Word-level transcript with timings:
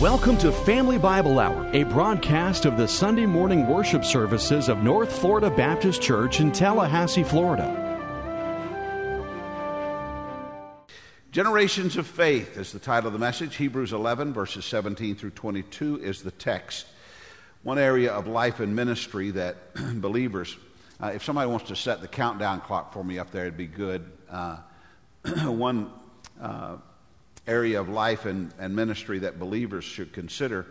Welcome 0.00 0.36
to 0.38 0.52
Family 0.52 0.98
Bible 0.98 1.38
Hour, 1.38 1.70
a 1.72 1.84
broadcast 1.84 2.66
of 2.66 2.76
the 2.76 2.86
Sunday 2.86 3.24
morning 3.24 3.66
worship 3.66 4.04
services 4.04 4.68
of 4.68 4.82
North 4.82 5.10
Florida 5.10 5.48
Baptist 5.48 6.02
Church 6.02 6.38
in 6.38 6.52
Tallahassee, 6.52 7.24
Florida. 7.24 7.64
Generations 11.32 11.96
of 11.96 12.06
Faith 12.06 12.58
is 12.58 12.72
the 12.72 12.78
title 12.78 13.06
of 13.06 13.14
the 13.14 13.18
message. 13.18 13.56
Hebrews 13.56 13.94
11, 13.94 14.34
verses 14.34 14.66
17 14.66 15.16
through 15.16 15.30
22 15.30 16.02
is 16.02 16.22
the 16.22 16.30
text. 16.30 16.84
One 17.62 17.78
area 17.78 18.12
of 18.12 18.26
life 18.26 18.60
and 18.60 18.76
ministry 18.76 19.30
that 19.30 19.56
believers, 20.02 20.58
uh, 21.00 21.12
if 21.14 21.24
somebody 21.24 21.48
wants 21.48 21.68
to 21.68 21.76
set 21.76 22.02
the 22.02 22.08
countdown 22.08 22.60
clock 22.60 22.92
for 22.92 23.02
me 23.02 23.18
up 23.18 23.30
there, 23.30 23.46
it'd 23.46 23.56
be 23.56 23.66
good. 23.66 24.04
Uh, 24.30 24.58
one 25.46 25.90
uh, 26.38 26.76
area 27.46 27.80
of 27.80 27.88
life 27.88 28.26
and, 28.26 28.52
and 28.58 28.74
ministry 28.74 29.20
that 29.20 29.38
believers 29.38 29.84
should 29.84 30.12
consider 30.12 30.66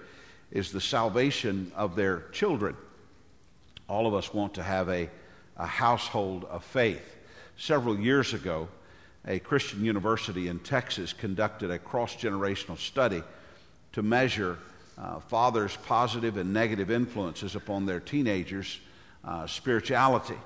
is 0.52 0.72
the 0.72 0.82
salvation 0.82 1.72
of 1.76 1.96
their 1.96 2.26
children. 2.32 2.76
All 3.88 4.08
of 4.08 4.14
us 4.14 4.34
want 4.34 4.56
to 4.56 4.64
have 4.64 4.90
a, 4.90 5.10
a 5.58 5.66
household 5.66 6.46
of 6.46 6.64
faith. 6.64 7.16
Several 7.58 8.00
years 8.00 8.34
ago, 8.34 8.68
a 9.28 9.40
Christian 9.40 9.84
university 9.84 10.48
in 10.48 10.60
Texas 10.60 11.14
conducted 11.14 11.72
a 11.72 11.80
cross 11.80 12.16
generational 12.16 12.78
study 12.78 13.24
to 13.94 14.04
measure 14.04 14.58
uh, 14.98 15.20
fathers' 15.20 15.78
positive 15.86 16.38
and 16.38 16.54
negative 16.54 16.92
influences 16.92 17.56
upon 17.56 17.86
their 17.86 18.00
teenagers' 18.00 18.80
uh, 19.24 19.48
spirituality. 19.48 20.38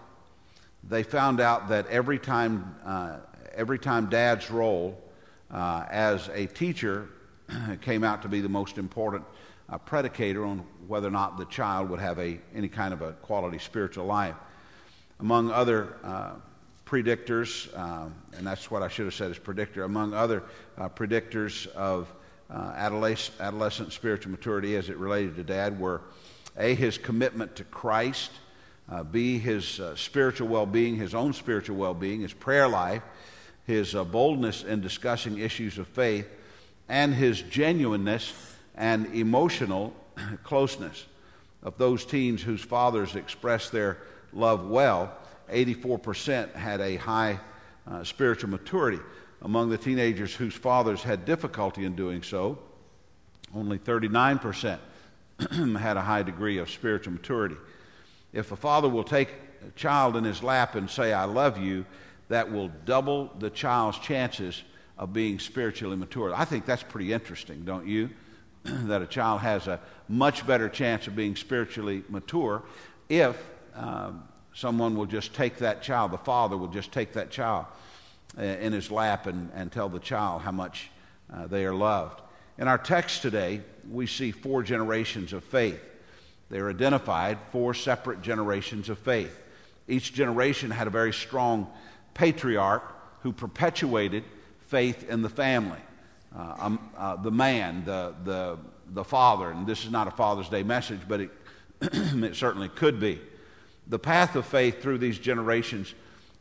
They 0.87 1.03
found 1.03 1.39
out 1.39 1.69
that 1.69 1.87
every 1.87 2.19
time, 2.19 2.75
uh, 2.85 3.17
every 3.53 3.79
time 3.79 4.09
dad's 4.09 4.49
role 4.49 4.97
uh, 5.51 5.85
as 5.89 6.29
a 6.29 6.45
teacher 6.47 7.09
came 7.81 8.03
out 8.03 8.21
to 8.21 8.27
be 8.27 8.41
the 8.41 8.49
most 8.49 8.77
important 8.77 9.23
uh, 9.69 9.77
predicator 9.77 10.45
on 10.45 10.63
whether 10.87 11.07
or 11.07 11.11
not 11.11 11.37
the 11.37 11.45
child 11.45 11.89
would 11.89 11.99
have 11.99 12.19
a, 12.19 12.39
any 12.55 12.67
kind 12.67 12.93
of 12.93 13.01
a 13.01 13.13
quality 13.13 13.59
spiritual 13.59 14.05
life. 14.05 14.35
Among 15.19 15.51
other 15.51 15.95
uh, 16.03 16.31
predictors, 16.85 17.69
uh, 17.77 18.09
and 18.37 18.47
that's 18.47 18.71
what 18.71 18.81
I 18.81 18.87
should 18.87 19.05
have 19.05 19.13
said 19.13 19.31
as 19.31 19.37
predictor, 19.37 19.83
among 19.83 20.13
other 20.13 20.43
uh, 20.77 20.89
predictors 20.89 21.67
of 21.67 22.11
uh, 22.49 22.73
adolescent, 22.75 23.39
adolescent 23.39 23.93
spiritual 23.93 24.31
maturity 24.31 24.75
as 24.75 24.89
it 24.89 24.97
related 24.97 25.35
to 25.35 25.43
dad 25.43 25.79
were 25.79 26.01
A, 26.57 26.73
his 26.73 26.97
commitment 26.97 27.55
to 27.57 27.63
Christ, 27.65 28.31
B, 29.11 29.37
his 29.37 29.79
spiritual 29.95 30.47
well 30.47 30.65
being, 30.65 30.95
his 30.95 31.13
own 31.13 31.33
spiritual 31.33 31.77
well 31.77 31.93
being, 31.93 32.21
his 32.21 32.33
prayer 32.33 32.67
life 32.67 33.03
his 33.69 33.93
uh, 33.93 34.03
boldness 34.03 34.63
in 34.63 34.81
discussing 34.81 35.37
issues 35.37 35.77
of 35.77 35.87
faith, 35.87 36.27
and 36.89 37.13
his 37.13 37.43
genuineness 37.43 38.33
and 38.75 39.05
emotional 39.13 39.93
closeness. 40.43 41.05
Of 41.61 41.77
those 41.77 42.03
teens 42.03 42.41
whose 42.41 42.61
fathers 42.61 43.15
expressed 43.15 43.71
their 43.71 43.99
love 44.33 44.67
well, 44.67 45.13
84% 45.51 46.53
had 46.55 46.81
a 46.81 46.95
high 46.95 47.39
uh, 47.87 48.03
spiritual 48.03 48.49
maturity. 48.49 48.99
Among 49.43 49.69
the 49.69 49.77
teenagers 49.77 50.33
whose 50.33 50.55
fathers 50.55 51.03
had 51.03 51.25
difficulty 51.25 51.85
in 51.85 51.95
doing 51.95 52.23
so, 52.23 52.57
only 53.53 53.77
39% 53.77 54.79
had 55.77 55.95
a 55.95 56.01
high 56.01 56.23
degree 56.23 56.57
of 56.57 56.71
spiritual 56.71 57.13
maturity. 57.13 57.55
If 58.33 58.51
a 58.51 58.55
father 58.55 58.89
will 58.89 59.03
take 59.03 59.29
a 59.67 59.71
child 59.77 60.15
in 60.15 60.23
his 60.23 60.41
lap 60.41 60.73
and 60.73 60.89
say, 60.89 61.13
I 61.13 61.25
love 61.25 61.59
you, 61.59 61.85
that 62.29 62.51
will 62.51 62.69
double 62.85 63.31
the 63.39 63.49
child's 63.49 63.99
chances 63.99 64.63
of 64.97 65.13
being 65.13 65.39
spiritually 65.39 65.95
mature. 65.95 66.33
I 66.33 66.45
think 66.45 66.65
that's 66.65 66.83
pretty 66.83 67.13
interesting, 67.13 67.65
don't 67.65 67.87
you? 67.87 68.09
that 68.63 69.01
a 69.01 69.05
child 69.05 69.41
has 69.41 69.67
a 69.67 69.79
much 70.07 70.45
better 70.45 70.69
chance 70.69 71.07
of 71.07 71.15
being 71.15 71.35
spiritually 71.35 72.03
mature 72.09 72.63
if 73.09 73.41
um, 73.75 74.23
someone 74.53 74.95
will 74.95 75.05
just 75.05 75.33
take 75.33 75.57
that 75.57 75.81
child, 75.81 76.11
the 76.11 76.17
father 76.17 76.55
will 76.55 76.67
just 76.67 76.91
take 76.91 77.13
that 77.13 77.31
child 77.31 77.65
uh, 78.37 78.43
in 78.43 78.71
his 78.71 78.91
lap 78.91 79.25
and, 79.25 79.49
and 79.55 79.71
tell 79.71 79.89
the 79.89 79.99
child 79.99 80.41
how 80.41 80.51
much 80.51 80.91
uh, 81.33 81.47
they 81.47 81.65
are 81.65 81.73
loved. 81.73 82.21
In 82.57 82.67
our 82.67 82.77
text 82.77 83.21
today, 83.21 83.61
we 83.89 84.05
see 84.05 84.31
four 84.31 84.61
generations 84.61 85.33
of 85.33 85.43
faith. 85.43 85.81
They're 86.49 86.69
identified, 86.69 87.37
four 87.51 87.73
separate 87.73 88.21
generations 88.21 88.89
of 88.89 88.99
faith. 88.99 89.39
Each 89.87 90.13
generation 90.13 90.69
had 90.69 90.87
a 90.87 90.91
very 90.91 91.13
strong 91.13 91.71
patriarch 92.13 92.83
who 93.21 93.31
perpetuated 93.31 94.23
faith 94.67 95.09
in 95.09 95.21
the 95.21 95.29
family. 95.29 95.79
Uh, 96.35 96.55
um, 96.59 96.89
uh, 96.97 97.15
the 97.15 97.31
man, 97.31 97.83
the, 97.85 98.13
the, 98.23 98.57
the 98.91 99.03
father, 99.03 99.49
and 99.49 99.65
this 99.65 99.83
is 99.83 99.91
not 99.91 100.07
a 100.07 100.11
Father's 100.11 100.47
Day 100.49 100.63
message, 100.63 100.99
but 101.07 101.21
it, 101.21 101.31
it 101.81 102.35
certainly 102.35 102.69
could 102.69 102.99
be. 102.99 103.19
The 103.87 103.99
path 103.99 104.35
of 104.35 104.45
faith 104.45 104.81
through 104.81 104.99
these 104.99 105.17
generations 105.17 105.93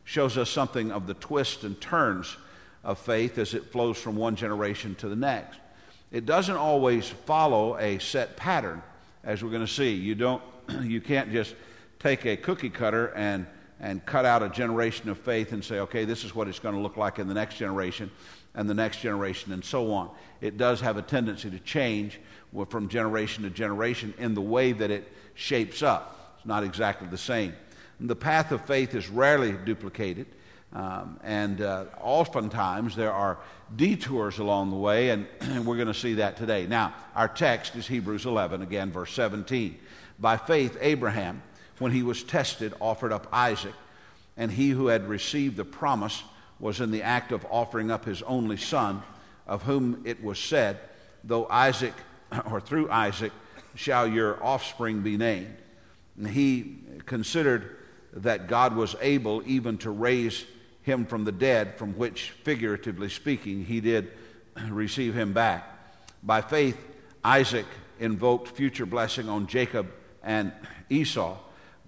shows 0.03 0.37
us 0.37 0.49
something 0.49 0.91
of 0.91 1.07
the 1.07 1.15
twists 1.15 1.63
and 1.63 1.79
turns 1.81 2.37
of 2.83 2.99
faith 2.99 3.37
as 3.37 3.53
it 3.53 3.71
flows 3.71 3.97
from 3.97 4.15
one 4.15 4.35
generation 4.35 4.95
to 4.95 5.09
the 5.09 5.15
next. 5.15 5.59
It 6.11 6.25
doesn't 6.25 6.55
always 6.55 7.07
follow 7.07 7.77
a 7.77 7.99
set 7.99 8.35
pattern, 8.37 8.81
as 9.23 9.43
we're 9.43 9.51
going 9.51 9.65
to 9.65 9.71
see. 9.71 9.93
You, 9.93 10.15
don't, 10.15 10.43
you 10.81 11.01
can't 11.01 11.31
just 11.31 11.55
take 11.99 12.25
a 12.25 12.37
cookie 12.37 12.69
cutter 12.69 13.07
and 13.15 13.45
and 13.79 14.05
cut 14.05 14.25
out 14.25 14.43
a 14.43 14.49
generation 14.49 15.09
of 15.09 15.17
faith 15.17 15.53
and 15.53 15.63
say, 15.63 15.79
okay, 15.79 16.05
this 16.05 16.23
is 16.23 16.35
what 16.35 16.47
it's 16.47 16.59
going 16.59 16.75
to 16.75 16.81
look 16.81 16.97
like 16.97 17.19
in 17.19 17.27
the 17.27 17.33
next 17.33 17.55
generation 17.55 18.11
and 18.55 18.69
the 18.69 18.73
next 18.73 18.99
generation 18.99 19.53
and 19.53 19.63
so 19.63 19.91
on. 19.91 20.09
It 20.41 20.57
does 20.57 20.81
have 20.81 20.97
a 20.97 21.01
tendency 21.01 21.49
to 21.49 21.59
change 21.59 22.19
from 22.69 22.89
generation 22.89 23.43
to 23.43 23.49
generation 23.49 24.13
in 24.17 24.33
the 24.33 24.41
way 24.41 24.71
that 24.73 24.91
it 24.91 25.11
shapes 25.35 25.81
up. 25.81 26.35
It's 26.37 26.45
not 26.45 26.63
exactly 26.63 27.07
the 27.07 27.17
same. 27.17 27.53
The 27.99 28.15
path 28.15 28.51
of 28.51 28.65
faith 28.65 28.95
is 28.95 29.09
rarely 29.09 29.51
duplicated. 29.51 30.27
Um, 30.71 31.19
and 31.23 31.61
uh, 31.61 31.85
oftentimes 31.99 32.95
there 32.95 33.11
are 33.11 33.39
detours 33.75 34.39
along 34.39 34.69
the 34.69 34.77
way, 34.77 35.09
and 35.09 35.27
we're 35.65 35.75
going 35.75 35.87
to 35.87 35.93
see 35.93 36.15
that 36.15 36.37
today. 36.37 36.67
Now, 36.67 36.93
our 37.15 37.27
text 37.27 37.75
is 37.75 37.87
Hebrews 37.87 38.25
11, 38.25 38.61
again, 38.61 38.91
verse 38.91 39.11
17. 39.13 39.77
By 40.19 40.37
faith, 40.37 40.77
Abraham 40.79 41.41
when 41.79 41.91
he 41.91 42.03
was 42.03 42.23
tested, 42.23 42.73
offered 42.79 43.11
up 43.11 43.27
Isaac, 43.31 43.73
and 44.37 44.51
he 44.51 44.69
who 44.69 44.87
had 44.87 45.07
received 45.09 45.57
the 45.57 45.65
promise 45.65 46.23
was 46.59 46.81
in 46.81 46.91
the 46.91 47.03
act 47.03 47.31
of 47.31 47.45
offering 47.49 47.89
up 47.89 48.05
his 48.05 48.21
only 48.23 48.57
son, 48.57 49.01
of 49.47 49.63
whom 49.63 50.01
it 50.05 50.23
was 50.23 50.37
said, 50.37 50.79
Though 51.23 51.47
Isaac, 51.47 51.93
or 52.51 52.61
through 52.61 52.91
Isaac, 52.91 53.31
shall 53.75 54.07
your 54.07 54.43
offspring 54.43 55.01
be 55.01 55.17
named. 55.17 55.55
And 56.17 56.27
he 56.27 56.79
considered 57.05 57.77
that 58.13 58.47
God 58.47 58.75
was 58.75 58.95
able 59.01 59.41
even 59.45 59.77
to 59.79 59.89
raise 59.89 60.45
him 60.81 61.05
from 61.05 61.23
the 61.23 61.31
dead, 61.31 61.77
from 61.77 61.97
which, 61.97 62.31
figuratively 62.43 63.09
speaking, 63.09 63.63
he 63.63 63.79
did 63.79 64.11
receive 64.69 65.13
him 65.13 65.33
back. 65.33 65.65
By 66.23 66.41
faith, 66.41 66.77
Isaac 67.23 67.65
invoked 67.99 68.49
future 68.49 68.85
blessing 68.85 69.29
on 69.29 69.47
Jacob 69.47 69.91
and 70.23 70.51
Esau 70.89 71.37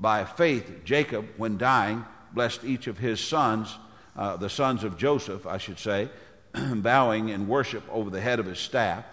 by 0.01 0.25
faith, 0.25 0.83
Jacob, 0.83 1.27
when 1.37 1.57
dying, 1.57 2.03
blessed 2.33 2.63
each 2.63 2.87
of 2.87 2.97
his 2.97 3.19
sons, 3.19 3.77
uh, 4.15 4.35
the 4.35 4.49
sons 4.49 4.83
of 4.83 4.97
Joseph, 4.97 5.45
I 5.45 5.59
should 5.59 5.77
say, 5.77 6.09
bowing 6.75 7.29
in 7.29 7.47
worship 7.47 7.83
over 7.91 8.09
the 8.09 8.19
head 8.19 8.39
of 8.39 8.47
his 8.47 8.59
staff. 8.59 9.05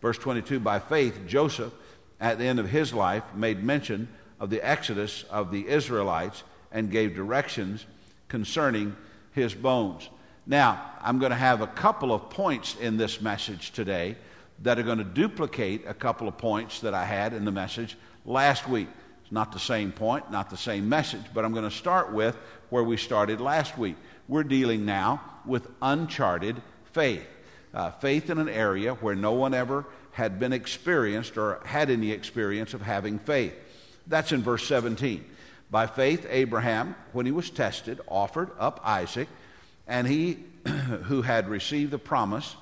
Verse 0.00 0.16
22 0.16 0.60
By 0.60 0.78
faith, 0.78 1.18
Joseph, 1.26 1.72
at 2.20 2.38
the 2.38 2.44
end 2.44 2.60
of 2.60 2.70
his 2.70 2.94
life, 2.94 3.24
made 3.34 3.62
mention 3.62 4.08
of 4.38 4.48
the 4.48 4.66
exodus 4.66 5.24
of 5.24 5.50
the 5.50 5.66
Israelites 5.66 6.44
and 6.70 6.90
gave 6.90 7.16
directions 7.16 7.84
concerning 8.28 8.94
his 9.32 9.54
bones. 9.54 10.08
Now, 10.46 10.92
I'm 11.02 11.18
going 11.18 11.30
to 11.30 11.36
have 11.36 11.60
a 11.60 11.66
couple 11.66 12.12
of 12.12 12.30
points 12.30 12.76
in 12.76 12.96
this 12.96 13.20
message 13.20 13.72
today 13.72 14.16
that 14.62 14.78
are 14.78 14.82
going 14.82 14.98
to 14.98 15.04
duplicate 15.04 15.84
a 15.86 15.94
couple 15.94 16.28
of 16.28 16.38
points 16.38 16.80
that 16.80 16.94
I 16.94 17.04
had 17.04 17.32
in 17.32 17.44
the 17.44 17.50
message 17.50 17.96
last 18.24 18.68
week. 18.68 18.88
It's 19.28 19.32
not 19.34 19.52
the 19.52 19.58
same 19.58 19.92
point, 19.92 20.30
not 20.30 20.48
the 20.48 20.56
same 20.56 20.88
message, 20.88 21.20
but 21.34 21.44
I'm 21.44 21.52
going 21.52 21.68
to 21.68 21.76
start 21.76 22.14
with 22.14 22.34
where 22.70 22.82
we 22.82 22.96
started 22.96 23.42
last 23.42 23.76
week. 23.76 23.96
We're 24.26 24.42
dealing 24.42 24.86
now 24.86 25.20
with 25.44 25.68
uncharted 25.82 26.62
faith. 26.92 27.26
Uh, 27.74 27.90
faith 27.90 28.30
in 28.30 28.38
an 28.38 28.48
area 28.48 28.94
where 28.94 29.14
no 29.14 29.32
one 29.32 29.52
ever 29.52 29.84
had 30.12 30.40
been 30.40 30.54
experienced 30.54 31.36
or 31.36 31.60
had 31.66 31.90
any 31.90 32.10
experience 32.10 32.72
of 32.72 32.80
having 32.80 33.18
faith. 33.18 33.52
That's 34.06 34.32
in 34.32 34.42
verse 34.42 34.66
17. 34.66 35.22
By 35.70 35.88
faith, 35.88 36.26
Abraham, 36.30 36.96
when 37.12 37.26
he 37.26 37.32
was 37.32 37.50
tested, 37.50 38.00
offered 38.08 38.50
up 38.58 38.80
Isaac, 38.82 39.28
and 39.86 40.06
he 40.06 40.38
who 41.04 41.20
had 41.20 41.50
received 41.50 41.90
the 41.90 41.98
promise 41.98 42.56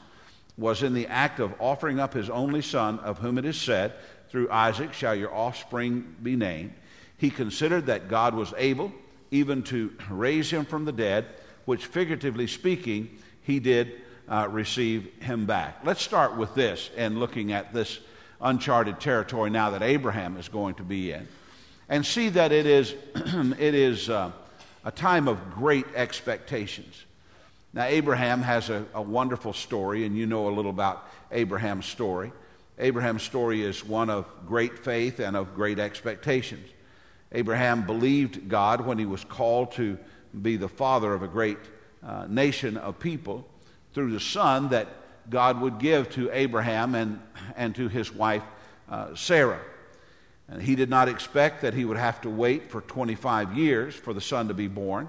was 0.59 0.83
in 0.83 0.95
the 0.95 1.07
act 1.07 1.39
of 1.39 1.55
offering 1.61 2.01
up 2.01 2.15
his 2.15 2.29
only 2.29 2.63
son, 2.63 2.99
of 3.01 3.19
whom 3.19 3.39
it 3.39 3.45
is 3.45 3.61
said, 3.61 3.93
through 4.31 4.51
Isaac 4.51 4.93
shall 4.93 5.15
your 5.15 5.35
offspring 5.35 6.17
be 6.23 6.37
named. 6.37 6.73
He 7.19 7.31
considered 7.31 7.87
that 7.87 8.09
God 8.09 8.35
was 8.35 8.53
able 8.57 8.93
even 9.31 9.63
to 9.65 9.93
raise 10.11 10.51
him 10.51 10.65
from 10.65 10.85
the 10.85 10.93
dead, 10.93 11.27
which 11.65 11.87
figuratively 11.87 12.47
speaking, 12.47 13.19
he 13.43 13.59
did 13.59 13.93
uh, 14.29 14.49
receive 14.51 15.13
him 15.21 15.47
back. 15.47 15.79
Let's 15.85 16.03
start 16.03 16.37
with 16.37 16.55
this 16.55 16.91
and 16.97 17.19
looking 17.19 17.53
at 17.53 17.73
this 17.73 18.01
uncharted 18.41 19.01
territory 19.01 19.51
now 19.51 19.71
that 19.71 19.83
Abraham 19.83 20.37
is 20.37 20.49
going 20.49 20.75
to 20.75 20.83
be 20.83 21.13
in, 21.13 21.27
and 21.89 22.05
see 22.05 22.29
that 22.31 22.53
it 22.53 22.67
is, 22.67 22.95
it 23.15 23.75
is 23.75 24.11
uh, 24.11 24.31
a 24.85 24.91
time 24.91 25.29
of 25.29 25.55
great 25.55 25.87
expectations. 25.95 27.05
Now, 27.73 27.85
Abraham 27.85 28.43
has 28.43 28.71
a, 28.71 28.85
a 28.95 29.03
wonderful 29.03 29.53
story, 29.53 30.05
and 30.07 30.17
you 30.17 30.27
know 30.27 30.49
a 30.49 30.51
little 30.51 30.71
about 30.71 31.07
Abraham's 31.31 31.87
story. 31.87 32.33
Abraham's 32.79 33.23
story 33.23 33.63
is 33.63 33.85
one 33.85 34.11
of 34.11 34.27
great 34.47 34.79
faith 34.79 35.19
and 35.19 35.37
of 35.37 35.55
great 35.55 35.79
expectations. 35.79 36.69
Abraham 37.33 37.87
believed 37.87 38.49
God 38.49 38.83
when 38.83 38.99
he 38.99 39.07
was 39.07 39.25
called 39.25 39.73
to 39.73 39.99
be 40.43 40.57
the 40.57 40.69
father 40.69 41.15
of 41.15 41.23
a 41.23 41.29
great 41.29 41.59
uh, 42.05 42.27
nation 42.29 42.77
of 42.77 42.99
people 42.99 43.47
through 43.95 44.13
the 44.13 44.21
son 44.21 44.69
that 44.69 44.89
God 45.31 45.61
would 45.61 45.79
give 45.79 46.11
to 46.11 46.31
Abraham 46.31 46.95
and, 46.95 47.21
and 47.57 47.75
to 47.77 47.89
his 47.89 48.13
wife 48.13 48.43
uh, 48.89 49.15
Sarah. 49.15 49.61
And 50.49 50.63
he 50.63 50.77
did 50.77 50.89
not 50.89 51.09
expect 51.09 51.63
that 51.63 51.75
he 51.75 51.85
would 51.85 51.97
have 51.97 52.21
to 52.21 52.31
wait 52.31 52.71
for 52.71 52.83
25 52.83 53.57
years 53.57 53.95
for 53.95 54.13
the 54.13 54.21
son 54.21 54.49
to 54.49 54.55
be 54.55 54.69
born, 54.69 55.09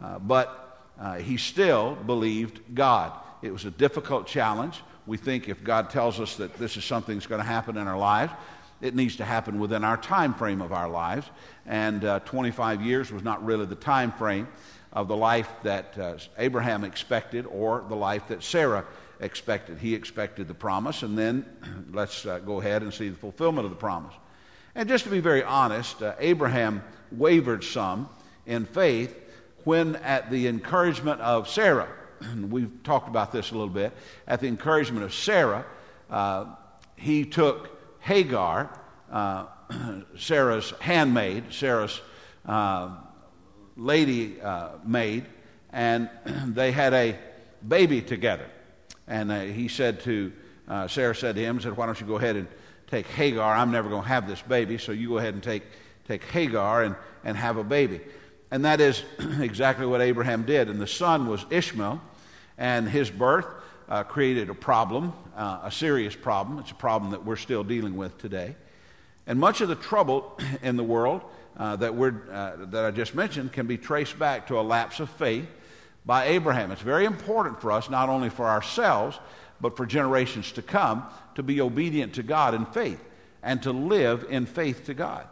uh, 0.00 0.18
but 0.20 0.84
uh, 1.00 1.16
he 1.16 1.36
still 1.36 1.96
believed 1.96 2.74
God. 2.74 3.12
It 3.42 3.52
was 3.52 3.64
a 3.64 3.70
difficult 3.70 4.26
challenge. 4.26 4.82
We 5.08 5.16
think 5.16 5.48
if 5.48 5.64
God 5.64 5.88
tells 5.88 6.20
us 6.20 6.36
that 6.36 6.58
this 6.58 6.76
is 6.76 6.84
something 6.84 7.16
that's 7.16 7.26
going 7.26 7.40
to 7.40 7.46
happen 7.46 7.78
in 7.78 7.88
our 7.88 7.96
lives, 7.96 8.30
it 8.82 8.94
needs 8.94 9.16
to 9.16 9.24
happen 9.24 9.58
within 9.58 9.82
our 9.82 9.96
time 9.96 10.34
frame 10.34 10.60
of 10.60 10.70
our 10.70 10.86
lives. 10.86 11.26
And 11.64 12.04
uh, 12.04 12.20
25 12.20 12.82
years 12.82 13.10
was 13.10 13.22
not 13.22 13.42
really 13.42 13.64
the 13.64 13.74
time 13.74 14.12
frame 14.12 14.48
of 14.92 15.08
the 15.08 15.16
life 15.16 15.50
that 15.62 15.98
uh, 15.98 16.18
Abraham 16.36 16.84
expected 16.84 17.46
or 17.46 17.86
the 17.88 17.96
life 17.96 18.28
that 18.28 18.42
Sarah 18.42 18.84
expected. 19.18 19.78
He 19.78 19.94
expected 19.94 20.46
the 20.46 20.52
promise, 20.52 21.02
and 21.02 21.16
then 21.16 21.46
let's 21.92 22.26
uh, 22.26 22.40
go 22.40 22.60
ahead 22.60 22.82
and 22.82 22.92
see 22.92 23.08
the 23.08 23.16
fulfillment 23.16 23.64
of 23.64 23.70
the 23.70 23.78
promise. 23.78 24.14
And 24.74 24.90
just 24.90 25.04
to 25.04 25.10
be 25.10 25.20
very 25.20 25.42
honest, 25.42 26.02
uh, 26.02 26.16
Abraham 26.18 26.84
wavered 27.10 27.64
some 27.64 28.10
in 28.44 28.66
faith 28.66 29.16
when, 29.64 29.96
at 29.96 30.30
the 30.30 30.48
encouragement 30.48 31.22
of 31.22 31.48
Sarah, 31.48 31.88
we've 32.50 32.82
talked 32.82 33.08
about 33.08 33.32
this 33.32 33.50
a 33.50 33.54
little 33.54 33.68
bit, 33.68 33.92
at 34.26 34.40
the 34.40 34.46
encouragement 34.46 35.04
of 35.04 35.14
Sarah, 35.14 35.64
uh, 36.10 36.46
he 36.96 37.24
took 37.24 37.78
Hagar, 38.00 38.70
uh, 39.10 39.46
Sarah's 40.16 40.72
handmaid, 40.80 41.52
Sarah's 41.52 42.00
uh, 42.46 42.96
lady 43.76 44.40
uh, 44.40 44.70
maid, 44.84 45.26
and 45.72 46.08
they 46.46 46.72
had 46.72 46.94
a 46.94 47.18
baby 47.66 48.02
together. 48.02 48.46
And 49.06 49.32
uh, 49.32 49.40
he 49.40 49.68
said 49.68 50.00
to, 50.00 50.32
uh, 50.68 50.88
Sarah 50.88 51.14
said 51.14 51.36
to 51.36 51.40
him, 51.40 51.60
said, 51.60 51.76
why 51.76 51.86
don't 51.86 52.00
you 52.00 52.06
go 52.06 52.16
ahead 52.16 52.36
and 52.36 52.48
take 52.88 53.06
Hagar? 53.06 53.54
I'm 53.54 53.70
never 53.70 53.88
going 53.88 54.02
to 54.02 54.08
have 54.08 54.28
this 54.28 54.42
baby, 54.42 54.78
so 54.78 54.92
you 54.92 55.08
go 55.08 55.18
ahead 55.18 55.34
and 55.34 55.42
take, 55.42 55.62
take 56.06 56.24
Hagar 56.24 56.82
and, 56.82 56.96
and 57.24 57.36
have 57.36 57.56
a 57.56 57.64
baby. 57.64 58.00
And 58.50 58.64
that 58.64 58.80
is 58.80 59.02
exactly 59.40 59.86
what 59.86 60.00
Abraham 60.00 60.44
did. 60.44 60.68
And 60.68 60.80
the 60.80 60.86
son 60.86 61.26
was 61.26 61.44
Ishmael, 61.50 62.00
and 62.56 62.88
his 62.88 63.10
birth 63.10 63.46
uh, 63.88 64.04
created 64.04 64.50
a 64.50 64.54
problem, 64.54 65.12
uh, 65.36 65.60
a 65.64 65.70
serious 65.70 66.14
problem. 66.14 66.58
It's 66.58 66.70
a 66.70 66.74
problem 66.74 67.12
that 67.12 67.24
we're 67.24 67.36
still 67.36 67.64
dealing 67.64 67.96
with 67.96 68.18
today. 68.18 68.56
And 69.26 69.38
much 69.38 69.60
of 69.60 69.68
the 69.68 69.76
trouble 69.76 70.38
in 70.62 70.76
the 70.76 70.84
world 70.84 71.22
uh, 71.56 71.76
that, 71.76 71.94
we're, 71.94 72.14
uh, 72.30 72.66
that 72.66 72.84
I 72.84 72.90
just 72.90 73.14
mentioned 73.14 73.52
can 73.52 73.66
be 73.66 73.76
traced 73.76 74.18
back 74.18 74.46
to 74.48 74.58
a 74.58 74.62
lapse 74.62 75.00
of 75.00 75.10
faith 75.10 75.46
by 76.06 76.26
Abraham. 76.26 76.70
It's 76.70 76.82
very 76.82 77.04
important 77.04 77.60
for 77.60 77.72
us, 77.72 77.90
not 77.90 78.08
only 78.08 78.30
for 78.30 78.46
ourselves, 78.46 79.18
but 79.60 79.76
for 79.76 79.84
generations 79.84 80.52
to 80.52 80.62
come, 80.62 81.04
to 81.34 81.42
be 81.42 81.60
obedient 81.60 82.14
to 82.14 82.22
God 82.22 82.54
in 82.54 82.64
faith 82.66 83.02
and 83.42 83.62
to 83.62 83.72
live 83.72 84.26
in 84.30 84.46
faith 84.46 84.86
to 84.86 84.94
God. 84.94 85.26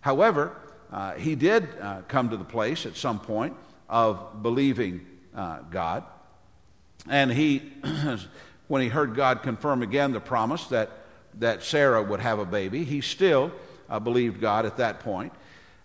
However, 0.00 0.56
uh, 0.92 1.14
he 1.14 1.34
did 1.34 1.68
uh, 1.80 2.02
come 2.08 2.30
to 2.30 2.36
the 2.36 2.44
place 2.44 2.86
at 2.86 2.96
some 2.96 3.18
point 3.18 3.54
of 3.88 4.42
believing 4.42 5.04
uh, 5.34 5.58
God. 5.70 6.04
And 7.08 7.30
he, 7.30 7.62
when 8.68 8.82
he 8.82 8.88
heard 8.88 9.14
God 9.14 9.42
confirm 9.42 9.82
again 9.82 10.12
the 10.12 10.20
promise 10.20 10.66
that, 10.68 10.90
that 11.38 11.62
Sarah 11.62 12.02
would 12.02 12.20
have 12.20 12.38
a 12.38 12.44
baby, 12.44 12.84
he 12.84 13.00
still 13.00 13.52
uh, 13.88 13.98
believed 13.98 14.40
God 14.40 14.66
at 14.66 14.76
that 14.78 15.00
point. 15.00 15.32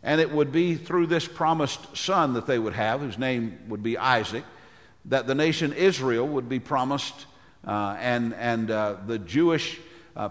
And 0.03 0.19
it 0.19 0.31
would 0.31 0.51
be 0.51 0.75
through 0.75 1.07
this 1.07 1.27
promised 1.27 1.95
son 1.95 2.33
that 2.33 2.47
they 2.47 2.57
would 2.57 2.73
have, 2.73 3.01
whose 3.01 3.19
name 3.19 3.59
would 3.67 3.83
be 3.83 3.97
Isaac, 3.97 4.43
that 5.05 5.27
the 5.27 5.35
nation 5.35 5.73
Israel 5.73 6.27
would 6.27 6.49
be 6.49 6.59
promised 6.59 7.25
uh, 7.67 7.95
and, 7.99 8.33
and 8.35 8.71
uh, 8.71 8.95
the 9.05 9.19
Jewish 9.19 9.79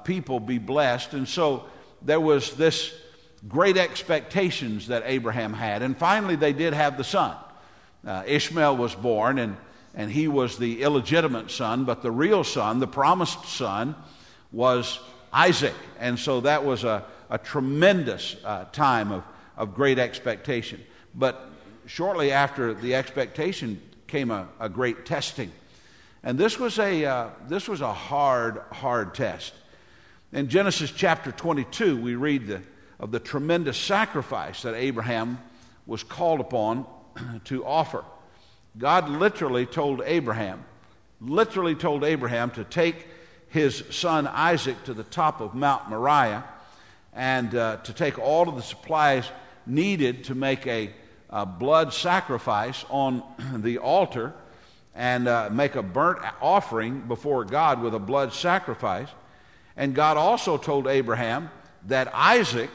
people 0.04 0.40
be 0.40 0.58
blessed. 0.58 1.14
And 1.14 1.26
so 1.26 1.66
there 2.02 2.20
was 2.20 2.54
this 2.54 2.92
great 3.48 3.76
expectations 3.76 4.88
that 4.88 5.02
Abraham 5.06 5.52
had. 5.52 5.82
And 5.82 5.96
finally, 5.96 6.36
they 6.36 6.52
did 6.52 6.74
have 6.74 6.96
the 6.96 7.04
son. 7.04 7.36
Uh, 8.06 8.22
Ishmael 8.26 8.76
was 8.76 8.94
born, 8.94 9.38
and, 9.38 9.56
and 9.94 10.10
he 10.10 10.28
was 10.28 10.58
the 10.58 10.82
illegitimate 10.82 11.50
son, 11.50 11.84
but 11.84 12.02
the 12.02 12.10
real 12.10 12.44
son, 12.44 12.80
the 12.80 12.86
promised 12.86 13.44
son, 13.46 13.94
was 14.52 15.00
Isaac. 15.32 15.74
And 15.98 16.18
so 16.18 16.40
that 16.40 16.64
was 16.64 16.84
a, 16.84 17.04
a 17.28 17.38
tremendous 17.38 18.36
uh, 18.44 18.64
time 18.72 19.12
of 19.12 19.24
of 19.60 19.74
great 19.74 19.98
expectation. 19.98 20.82
But 21.14 21.50
shortly 21.84 22.32
after 22.32 22.72
the 22.72 22.94
expectation 22.94 23.80
came 24.06 24.30
a, 24.30 24.48
a 24.58 24.70
great 24.70 25.04
testing. 25.04 25.52
And 26.22 26.38
this 26.38 26.58
was 26.58 26.78
a, 26.78 27.04
uh, 27.04 27.28
this 27.46 27.68
was 27.68 27.82
a 27.82 27.92
hard, 27.92 28.62
hard 28.72 29.14
test. 29.14 29.52
In 30.32 30.48
Genesis 30.48 30.90
chapter 30.90 31.30
22, 31.30 32.00
we 32.00 32.14
read 32.14 32.46
the, 32.46 32.62
of 33.00 33.10
the 33.10 33.18
tremendous 33.18 33.78
sacrifice 33.78 34.62
that 34.62 34.74
Abraham 34.74 35.38
was 35.86 36.02
called 36.04 36.38
upon 36.38 36.86
to 37.44 37.64
offer. 37.64 38.04
God 38.78 39.08
literally 39.08 39.66
told 39.66 40.02
Abraham, 40.04 40.62
literally 41.20 41.74
told 41.74 42.04
Abraham 42.04 42.50
to 42.52 42.62
take 42.62 43.06
his 43.48 43.82
son 43.90 44.26
Isaac 44.28 44.84
to 44.84 44.94
the 44.94 45.02
top 45.02 45.40
of 45.40 45.54
Mount 45.54 45.88
Moriah 45.88 46.44
and 47.12 47.52
uh, 47.54 47.78
to 47.78 47.92
take 47.92 48.18
all 48.18 48.48
of 48.48 48.54
the 48.54 48.62
supplies 48.62 49.28
needed 49.66 50.24
to 50.24 50.34
make 50.34 50.66
a, 50.66 50.90
a 51.30 51.44
blood 51.44 51.92
sacrifice 51.92 52.84
on 52.90 53.22
the 53.62 53.78
altar 53.78 54.34
and 54.94 55.26
uh, 55.26 55.48
make 55.50 55.74
a 55.74 55.82
burnt 55.82 56.20
offering 56.42 57.00
before 57.00 57.44
God 57.44 57.80
with 57.80 57.94
a 57.94 57.98
blood 57.98 58.32
sacrifice. 58.34 59.08
And 59.76 59.94
God 59.94 60.16
also 60.18 60.58
told 60.58 60.86
Abraham 60.86 61.50
that 61.86 62.14
Isaac 62.14 62.70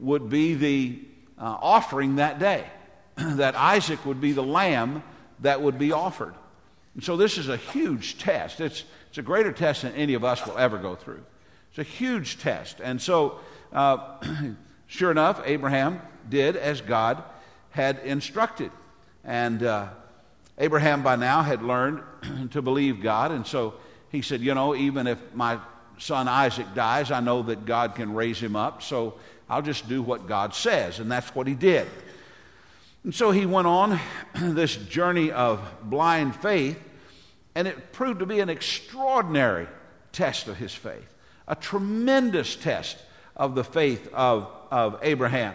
would 0.00 0.28
be 0.28 0.54
the 0.54 1.00
uh, 1.38 1.56
offering 1.60 2.16
that 2.16 2.38
day, 2.38 2.64
that 3.16 3.54
Isaac 3.54 4.04
would 4.04 4.20
be 4.20 4.32
the 4.32 4.42
lamb 4.42 5.02
that 5.40 5.62
would 5.62 5.78
be 5.78 5.92
offered. 5.92 6.34
And 6.94 7.04
so 7.04 7.16
this 7.16 7.38
is 7.38 7.48
a 7.48 7.56
huge 7.56 8.18
test. 8.18 8.60
It's, 8.60 8.84
it's 9.08 9.18
a 9.18 9.22
greater 9.22 9.52
test 9.52 9.82
than 9.82 9.94
any 9.94 10.14
of 10.14 10.24
us 10.24 10.44
will 10.46 10.58
ever 10.58 10.78
go 10.78 10.94
through. 10.94 11.22
It's 11.70 11.78
a 11.78 11.82
huge 11.82 12.38
test. 12.38 12.80
And 12.82 13.00
so, 13.00 13.38
uh, 13.72 14.18
sure 14.86 15.10
enough, 15.10 15.40
Abraham 15.44 16.00
did 16.28 16.56
as 16.56 16.80
God 16.80 17.22
had 17.70 17.98
instructed. 18.00 18.72
And 19.24 19.62
uh, 19.62 19.88
Abraham 20.58 21.02
by 21.02 21.16
now 21.16 21.42
had 21.42 21.62
learned 21.62 22.02
to 22.50 22.62
believe 22.62 23.00
God, 23.00 23.30
and 23.30 23.46
so 23.46 23.74
he 24.10 24.22
said, 24.22 24.40
You 24.40 24.54
know, 24.54 24.74
even 24.74 25.06
if 25.06 25.18
my 25.34 25.58
son 25.98 26.28
Isaac 26.28 26.66
dies, 26.74 27.10
I 27.10 27.20
know 27.20 27.42
that 27.42 27.64
God 27.64 27.94
can 27.94 28.14
raise 28.14 28.40
him 28.40 28.56
up, 28.56 28.82
so 28.82 29.14
I'll 29.48 29.62
just 29.62 29.88
do 29.88 30.02
what 30.02 30.26
God 30.26 30.54
says. 30.54 30.98
And 30.98 31.10
that's 31.10 31.34
what 31.34 31.46
he 31.46 31.54
did. 31.54 31.88
And 33.04 33.14
so 33.14 33.30
he 33.30 33.46
went 33.46 33.66
on 33.66 33.98
this 34.40 34.76
journey 34.76 35.30
of 35.30 35.60
blind 35.82 36.36
faith, 36.36 36.78
and 37.54 37.66
it 37.66 37.92
proved 37.92 38.20
to 38.20 38.26
be 38.26 38.40
an 38.40 38.48
extraordinary 38.48 39.66
test 40.12 40.48
of 40.48 40.56
his 40.56 40.74
faith, 40.74 41.14
a 41.46 41.54
tremendous 41.54 42.56
test 42.56 42.98
of 43.36 43.54
the 43.54 43.64
faith 43.64 44.08
of, 44.12 44.50
of 44.70 44.98
Abraham. 45.02 45.54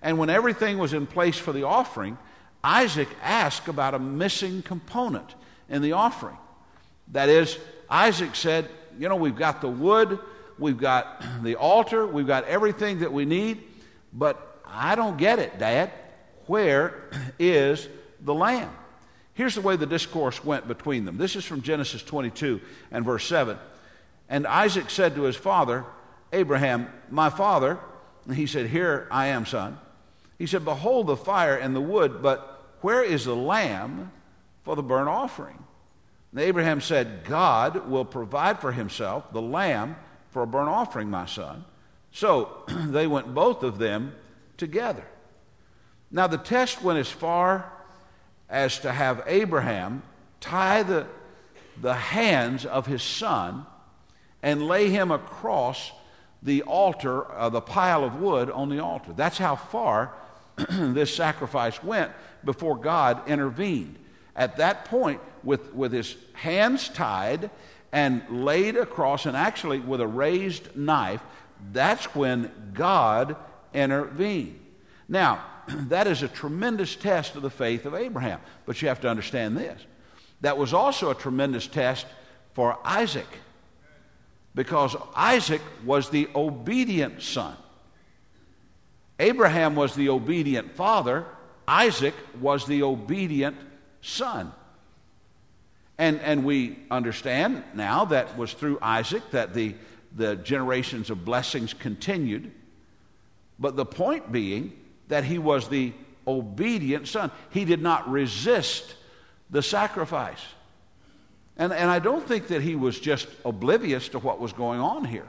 And 0.00 0.18
when 0.18 0.30
everything 0.30 0.78
was 0.78 0.92
in 0.92 1.06
place 1.06 1.36
for 1.36 1.52
the 1.52 1.64
offering, 1.64 2.16
Isaac 2.62 3.08
asked 3.22 3.68
about 3.68 3.94
a 3.94 3.98
missing 3.98 4.62
component 4.62 5.34
in 5.68 5.82
the 5.82 5.92
offering. 5.92 6.38
That 7.12 7.28
is, 7.28 7.58
Isaac 7.88 8.34
said, 8.34 8.68
You 8.98 9.08
know, 9.08 9.16
we've 9.16 9.36
got 9.36 9.60
the 9.60 9.68
wood, 9.68 10.18
we've 10.58 10.78
got 10.78 11.22
the 11.42 11.56
altar, 11.56 12.06
we've 12.06 12.26
got 12.26 12.44
everything 12.44 13.00
that 13.00 13.12
we 13.12 13.24
need, 13.24 13.62
but 14.12 14.60
I 14.66 14.94
don't 14.94 15.16
get 15.16 15.38
it, 15.38 15.58
Dad. 15.58 15.90
Where 16.46 17.10
is 17.38 17.88
the 18.20 18.34
lamb? 18.34 18.70
Here's 19.34 19.54
the 19.54 19.60
way 19.60 19.76
the 19.76 19.86
discourse 19.86 20.42
went 20.44 20.66
between 20.66 21.04
them. 21.04 21.18
This 21.18 21.36
is 21.36 21.44
from 21.44 21.62
Genesis 21.62 22.02
22 22.02 22.60
and 22.90 23.04
verse 23.04 23.26
7. 23.26 23.58
And 24.28 24.46
Isaac 24.46 24.90
said 24.90 25.14
to 25.14 25.22
his 25.22 25.36
father, 25.36 25.84
Abraham, 26.32 26.88
My 27.10 27.30
father, 27.30 27.78
and 28.26 28.34
he 28.34 28.46
said, 28.46 28.66
Here 28.66 29.06
I 29.10 29.26
am, 29.28 29.46
son. 29.46 29.78
He 30.38 30.46
said, 30.46 30.64
Behold 30.64 31.06
the 31.06 31.16
fire 31.16 31.56
and 31.56 31.76
the 31.76 31.80
wood, 31.80 32.22
but 32.22 32.76
where 32.80 33.02
is 33.02 33.24
the 33.24 33.36
lamb 33.36 34.10
for 34.64 34.74
the 34.74 34.82
burnt 34.82 35.08
offering? 35.08 35.62
And 36.32 36.40
Abraham 36.40 36.80
said, 36.80 37.24
God 37.24 37.88
will 37.88 38.04
provide 38.04 38.60
for 38.60 38.72
himself 38.72 39.32
the 39.32 39.42
lamb 39.42 39.96
for 40.36 40.42
a 40.42 40.46
burnt 40.46 40.68
offering, 40.68 41.08
my 41.08 41.24
son. 41.24 41.64
So 42.12 42.64
they 42.68 43.06
went 43.06 43.34
both 43.34 43.62
of 43.62 43.78
them 43.78 44.14
together. 44.58 45.02
Now, 46.10 46.26
the 46.26 46.36
test 46.36 46.82
went 46.82 46.98
as 46.98 47.08
far 47.08 47.72
as 48.50 48.80
to 48.80 48.92
have 48.92 49.24
Abraham 49.26 50.02
tie 50.40 50.82
the, 50.82 51.06
the 51.80 51.94
hands 51.94 52.66
of 52.66 52.84
his 52.84 53.02
son 53.02 53.64
and 54.42 54.68
lay 54.68 54.90
him 54.90 55.10
across 55.10 55.90
the 56.42 56.64
altar, 56.64 57.32
uh, 57.32 57.48
the 57.48 57.62
pile 57.62 58.04
of 58.04 58.20
wood 58.20 58.50
on 58.50 58.68
the 58.68 58.80
altar. 58.80 59.14
That's 59.14 59.38
how 59.38 59.56
far 59.56 60.12
this 60.68 61.16
sacrifice 61.16 61.82
went 61.82 62.12
before 62.44 62.76
God 62.76 63.26
intervened. 63.26 63.96
At 64.36 64.58
that 64.58 64.84
point, 64.84 65.22
with, 65.42 65.72
with 65.72 65.92
his 65.92 66.14
hands 66.34 66.90
tied 66.90 67.48
and 67.92 68.22
laid 68.28 68.76
across, 68.76 69.26
and 69.26 69.36
actually 69.36 69.80
with 69.80 70.00
a 70.00 70.06
raised 70.06 70.76
knife, 70.76 71.22
that's 71.72 72.14
when 72.14 72.50
God 72.74 73.36
intervened. 73.72 74.60
Now, 75.08 75.44
that 75.88 76.06
is 76.06 76.22
a 76.22 76.28
tremendous 76.28 76.96
test 76.96 77.36
of 77.36 77.42
the 77.42 77.50
faith 77.50 77.86
of 77.86 77.94
Abraham. 77.94 78.40
But 78.64 78.80
you 78.82 78.88
have 78.88 79.00
to 79.02 79.08
understand 79.08 79.56
this 79.56 79.80
that 80.42 80.58
was 80.58 80.74
also 80.74 81.10
a 81.10 81.14
tremendous 81.14 81.66
test 81.66 82.06
for 82.52 82.78
Isaac 82.84 83.26
because 84.54 84.96
Isaac 85.14 85.62
was 85.84 86.10
the 86.10 86.28
obedient 86.34 87.22
son. 87.22 87.56
Abraham 89.18 89.76
was 89.76 89.94
the 89.94 90.10
obedient 90.10 90.74
father, 90.74 91.24
Isaac 91.66 92.14
was 92.40 92.66
the 92.66 92.82
obedient 92.82 93.56
son. 94.02 94.52
And, 95.98 96.20
and 96.20 96.44
we 96.44 96.78
understand 96.90 97.64
now 97.74 98.04
that 98.06 98.36
was 98.36 98.52
through 98.52 98.78
Isaac 98.82 99.30
that 99.30 99.54
the, 99.54 99.74
the 100.14 100.36
generations 100.36 101.10
of 101.10 101.24
blessings 101.24 101.72
continued. 101.72 102.52
But 103.58 103.76
the 103.76 103.86
point 103.86 104.30
being 104.30 104.72
that 105.08 105.24
he 105.24 105.38
was 105.38 105.68
the 105.68 105.92
obedient 106.26 107.08
son. 107.08 107.30
He 107.50 107.64
did 107.64 107.82
not 107.82 108.08
resist 108.10 108.94
the 109.50 109.62
sacrifice. 109.62 110.44
And, 111.56 111.72
and 111.72 111.90
I 111.90 111.98
don't 111.98 112.26
think 112.26 112.48
that 112.48 112.62
he 112.62 112.74
was 112.74 112.98
just 112.98 113.28
oblivious 113.44 114.08
to 114.10 114.18
what 114.18 114.40
was 114.40 114.52
going 114.52 114.80
on 114.80 115.04
here. 115.04 115.26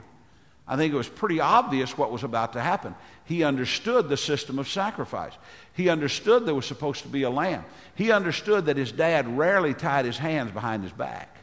I 0.68 0.76
think 0.76 0.92
it 0.92 0.96
was 0.96 1.08
pretty 1.08 1.40
obvious 1.40 1.96
what 1.96 2.12
was 2.12 2.24
about 2.24 2.52
to 2.52 2.60
happen. 2.60 2.94
He 3.24 3.42
understood 3.42 4.08
the 4.10 4.18
system 4.18 4.58
of 4.58 4.68
sacrifice. 4.68 5.32
He 5.72 5.88
understood 5.88 6.44
there 6.44 6.54
was 6.54 6.66
supposed 6.66 7.02
to 7.02 7.08
be 7.08 7.22
a 7.22 7.30
lamb. 7.30 7.64
He 7.94 8.12
understood 8.12 8.66
that 8.66 8.76
his 8.76 8.92
dad 8.92 9.38
rarely 9.38 9.72
tied 9.72 10.04
his 10.04 10.18
hands 10.18 10.52
behind 10.52 10.82
his 10.82 10.92
back. 10.92 11.34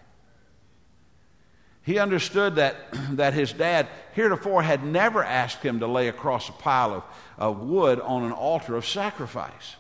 He 1.82 1.98
understood 1.98 2.56
that, 2.56 2.76
that 3.18 3.34
his 3.34 3.52
dad 3.52 3.88
heretofore 4.14 4.62
had 4.62 4.84
never 4.84 5.24
asked 5.24 5.64
him 5.64 5.80
to 5.80 5.88
lay 5.88 6.08
across 6.08 6.48
a 6.50 6.54
pile 6.54 6.94
of, 6.94 7.04
of 7.38 7.62
wood 7.62 8.00
on 8.00 8.24
an 8.24 8.32
altar 8.32 8.76
of 8.76 8.86
sacrifice. 8.86 9.76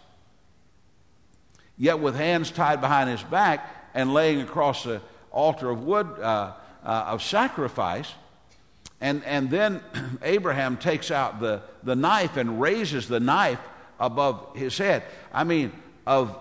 Yet, 1.77 1.99
with 1.99 2.15
hands 2.15 2.51
tied 2.51 2.81
behind 2.81 3.09
his 3.09 3.21
back 3.23 3.91
and 3.93 4.13
laying 4.13 4.41
across 4.41 4.83
the 4.83 5.01
altar 5.31 5.69
of 5.69 5.83
wood 5.83 6.07
uh, 6.19 6.53
uh, 6.83 7.05
of 7.07 7.21
sacrifice, 7.21 8.11
and, 9.01 9.23
and 9.25 9.49
then 9.49 9.81
Abraham 10.21 10.77
takes 10.77 11.11
out 11.11 11.39
the, 11.39 11.61
the 11.83 11.95
knife 11.95 12.37
and 12.37 12.59
raises 12.61 13.07
the 13.07 13.19
knife 13.19 13.59
above 13.99 14.55
his 14.55 14.77
head. 14.77 15.03
I 15.33 15.43
mean, 15.43 15.71
of, 16.05 16.37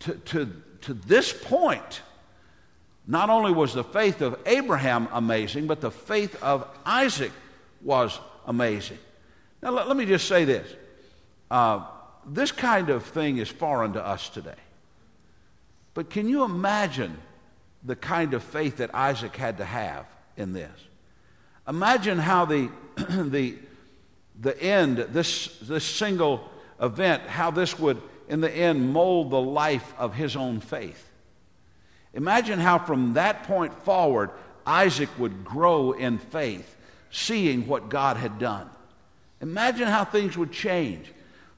to, 0.00 0.14
to, 0.14 0.62
to 0.82 0.94
this 0.94 1.32
point, 1.32 2.02
not 3.06 3.30
only 3.30 3.52
was 3.52 3.74
the 3.74 3.84
faith 3.84 4.20
of 4.20 4.38
Abraham 4.46 5.08
amazing, 5.12 5.66
but 5.66 5.80
the 5.80 5.90
faith 5.90 6.40
of 6.42 6.66
Isaac 6.86 7.32
was 7.82 8.18
amazing. 8.46 8.98
Now, 9.62 9.70
let, 9.70 9.88
let 9.88 9.96
me 9.96 10.06
just 10.06 10.28
say 10.28 10.44
this. 10.44 10.68
Uh, 11.50 11.84
this 12.26 12.52
kind 12.52 12.90
of 12.90 13.04
thing 13.04 13.38
is 13.38 13.48
foreign 13.48 13.94
to 13.94 14.06
us 14.06 14.28
today. 14.28 14.54
But 15.94 16.10
can 16.10 16.28
you 16.28 16.44
imagine 16.44 17.18
the 17.82 17.96
kind 17.96 18.34
of 18.34 18.42
faith 18.42 18.78
that 18.78 18.94
Isaac 18.94 19.36
had 19.36 19.58
to 19.58 19.64
have 19.64 20.06
in 20.36 20.52
this? 20.52 20.70
Imagine 21.68 22.18
how 22.18 22.44
the, 22.44 22.70
the, 22.96 23.56
the 24.40 24.60
end, 24.62 24.98
this, 24.98 25.58
this 25.60 25.84
single 25.84 26.50
event, 26.80 27.22
how 27.24 27.50
this 27.50 27.78
would, 27.78 28.00
in 28.28 28.40
the 28.40 28.50
end, 28.50 28.92
mold 28.92 29.30
the 29.30 29.40
life 29.40 29.94
of 29.98 30.14
his 30.14 30.36
own 30.36 30.60
faith. 30.60 31.08
Imagine 32.14 32.58
how 32.58 32.78
from 32.78 33.14
that 33.14 33.44
point 33.44 33.72
forward, 33.84 34.30
Isaac 34.66 35.08
would 35.18 35.44
grow 35.44 35.92
in 35.92 36.18
faith, 36.18 36.76
seeing 37.10 37.66
what 37.66 37.88
God 37.88 38.16
had 38.16 38.38
done. 38.38 38.68
Imagine 39.40 39.88
how 39.88 40.04
things 40.04 40.36
would 40.36 40.52
change. 40.52 41.12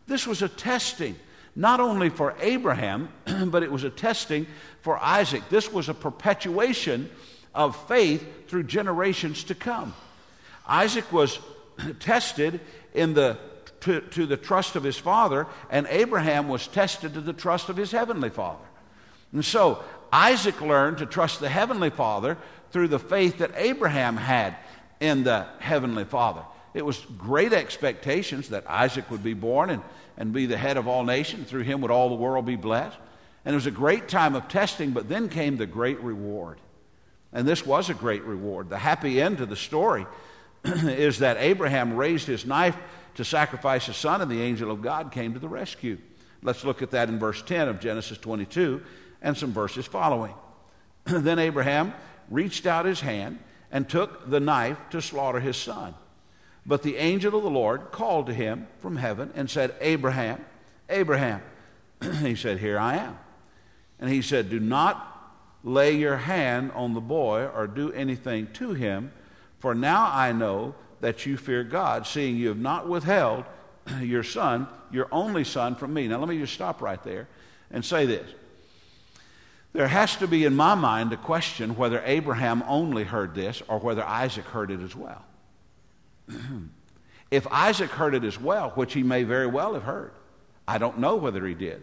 This 0.07 0.27
was 0.27 0.43
a 0.43 0.49
testing, 0.49 1.17
not 1.57 1.81
only 1.81 2.09
for 2.09 2.35
Abraham, 2.41 3.09
but 3.47 3.63
it 3.63 3.73
was 3.73 3.85
a 3.85 3.91
testing 3.91 4.47
for 4.83 4.99
Isaac. 4.99 5.43
This 5.51 5.73
was 5.73 5.89
a 5.89 5.95
perpetuation 5.95 7.11
of 7.55 7.77
faith 7.89 8.49
through 8.49 8.65
generations 8.65 9.45
to 9.45 9.55
come. 9.55 9.95
Isaac 10.67 11.13
was 11.13 11.39
tested 12.01 12.61
in 12.93 13.15
the, 13.15 13.39
to, 13.81 14.01
to 14.01 14.27
the 14.27 14.37
trust 14.37 14.77
of 14.77 14.83
his 14.83 14.97
father, 14.97 15.47
and 15.71 15.87
Abraham 15.89 16.49
was 16.49 16.67
tested 16.67 17.15
to 17.15 17.21
the 17.21 17.33
trust 17.33 17.69
of 17.69 17.77
his 17.77 17.93
heavenly 17.93 18.31
father. 18.31 18.65
And 19.33 19.45
so 19.45 19.83
Isaac 20.15 20.61
learned 20.61 20.99
to 20.99 21.07
trust 21.07 21.41
the 21.41 21.49
Heavenly 21.49 21.91
Father 21.91 22.39
through 22.71 22.87
the 22.89 23.01
faith 23.01 23.39
that 23.39 23.51
Abraham 23.57 24.17
had 24.17 24.57
in 25.01 25.25
the 25.25 25.45
Heavenly 25.59 26.05
Father. 26.05 26.43
It 26.73 26.87
was 26.87 27.05
great 27.19 27.53
expectations 27.53 28.51
that 28.51 28.71
Isaac 28.71 29.11
would 29.11 29.25
be 29.25 29.35
born 29.35 29.71
and, 29.71 29.83
and 30.17 30.33
be 30.33 30.47
the 30.47 30.57
head 30.57 30.77
of 30.77 30.87
all 30.87 31.03
nations. 31.03 31.51
Through 31.51 31.63
him 31.63 31.81
would 31.81 31.91
all 31.91 32.09
the 32.09 32.15
world 32.15 32.47
be 32.47 32.55
blessed. 32.55 32.97
And 33.45 33.55
it 33.55 33.57
was 33.57 33.67
a 33.67 33.73
great 33.73 34.09
time 34.09 34.37
of 34.37 34.47
testing, 34.47 34.93
but 34.93 35.09
then 35.09 35.29
came 35.29 35.57
the 35.57 35.67
great 35.67 36.01
reward. 36.01 36.59
And 37.35 37.47
this 37.47 37.67
was 37.67 37.91
a 37.91 37.95
great 37.95 38.23
reward. 38.23 38.71
The 38.71 38.79
happy 38.79 39.21
end 39.21 39.39
to 39.39 39.47
the 39.47 39.57
story 39.57 40.07
is 40.65 41.19
that 41.19 41.37
Abraham 41.39 41.97
raised 41.97 42.27
his 42.27 42.47
knife 42.47 42.77
to 43.17 43.25
sacrifice 43.25 43.87
his 43.87 43.97
son, 43.97 44.23
and 44.23 44.31
the 44.31 44.41
angel 44.41 44.71
of 44.71 44.81
God 44.81 45.13
came 45.13 45.35
to 45.35 45.41
the 45.41 45.49
rescue. 45.49 45.99
Let's 46.43 46.65
look 46.65 46.81
at 46.81 46.93
that 46.93 47.09
in 47.09 47.19
verse 47.19 47.43
10 47.43 47.69
of 47.69 47.81
Genesis 47.81 48.19
22 48.19 48.83
and 49.21 49.37
some 49.37 49.53
verses 49.53 49.87
following. 49.87 50.35
then 51.05 51.39
Abraham 51.39 51.93
reached 52.31 52.67
out 52.67 52.87
his 52.87 53.01
hand 53.01 53.39
and 53.73 53.89
took 53.89 54.31
the 54.31 54.41
knife 54.41 54.79
to 54.91 55.03
slaughter 55.03 55.41
his 55.41 55.57
son. 55.57 55.95
But 56.65 56.83
the 56.83 56.97
angel 56.97 57.37
of 57.37 57.43
the 57.43 57.51
Lord 57.51 57.91
called 57.91 58.27
to 58.27 58.35
him 58.35 58.69
from 58.79 58.97
heaven 58.97 59.33
and 59.35 59.51
said, 59.51 59.75
Abraham, 59.81 60.45
Abraham. 60.89 61.43
he 62.21 62.37
said, 62.37 62.59
Here 62.59 62.79
I 62.79 62.97
am. 62.97 63.19
And 63.99 64.11
he 64.11 64.23
said, 64.23 64.49
Do 64.49 64.61
not 64.61 65.14
lay 65.65 65.97
your 65.97 66.19
hand 66.19 66.71
on 66.73 66.95
the 66.95 67.01
boy 67.01 67.47
or 67.47 67.67
do 67.67 67.91
anything 67.93 68.47
to 68.53 68.75
him, 68.75 69.11
for 69.59 69.75
now 69.75 70.11
I 70.13 70.33
know 70.33 70.75
that 71.01 71.27
you 71.27 71.37
fear 71.37 71.65
God, 71.65 72.07
seeing 72.07 72.37
you 72.37 72.49
have 72.49 72.59
not 72.59 72.89
withheld 72.89 73.45
your 74.01 74.23
son, 74.23 74.69
your 74.93 75.09
only 75.11 75.43
son, 75.43 75.75
from 75.75 75.93
me. 75.93 76.07
Now 76.07 76.19
let 76.19 76.29
me 76.29 76.39
just 76.39 76.53
stop 76.53 76.81
right 76.81 77.03
there 77.03 77.27
and 77.71 77.85
say 77.85 78.07
this. 78.07 78.31
There 79.73 79.89
has 79.89 80.17
to 80.19 80.29
be, 80.29 80.45
in 80.45 80.55
my 80.55 80.77
mind, 80.77 81.13
a 81.13 81.17
question 81.17 81.77
whether 81.77 82.01
Abraham 82.05 82.63
only 82.69 83.03
heard 83.03 83.35
this 83.35 83.61
or 83.67 83.81
whether 83.81 84.05
Isaac 84.05 84.45
heard 84.45 84.71
it 84.71 84.81
as 84.81 84.95
well. 84.95 85.25
if 87.31 87.47
Isaac 87.51 87.91
heard 87.91 88.15
it 88.15 88.23
as 88.23 88.39
well, 88.39 88.71
which 88.71 88.93
he 88.93 89.03
may 89.03 89.25
very 89.25 89.49
well 89.49 89.75
have 89.75 89.83
heard, 89.83 90.13
I 90.69 90.79
don't 90.79 90.99
know 90.99 91.17
whether 91.17 91.45
he 91.45 91.55
did. 91.55 91.83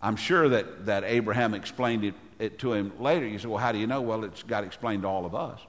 I'm 0.00 0.16
sure 0.16 0.48
that, 0.48 0.86
that 0.86 1.04
Abraham 1.04 1.52
explained 1.52 2.04
it, 2.04 2.14
it 2.38 2.58
to 2.60 2.72
him 2.72 2.92
later. 2.98 3.26
You 3.26 3.38
say, 3.38 3.48
well, 3.48 3.58
how 3.58 3.72
do 3.72 3.78
you 3.78 3.86
know? 3.86 4.00
Well, 4.00 4.24
it's 4.24 4.42
got 4.42 4.64
explained 4.64 5.02
to 5.02 5.08
all 5.08 5.24
of 5.24 5.34
us. 5.34 5.60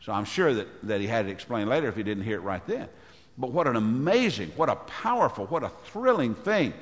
So 0.00 0.12
I'm 0.12 0.24
sure 0.24 0.52
that, 0.54 0.68
that 0.86 1.00
he 1.00 1.06
had 1.06 1.26
it 1.26 1.30
explained 1.30 1.70
later 1.70 1.88
if 1.88 1.96
he 1.96 2.02
didn't 2.02 2.24
hear 2.24 2.36
it 2.36 2.42
right 2.42 2.64
then. 2.66 2.88
But 3.38 3.50
what 3.50 3.66
an 3.66 3.76
amazing, 3.76 4.52
what 4.56 4.68
a 4.68 4.76
powerful, 4.76 5.46
what 5.46 5.64
a 5.64 5.70
thrilling 5.86 6.34
thing 6.34 6.74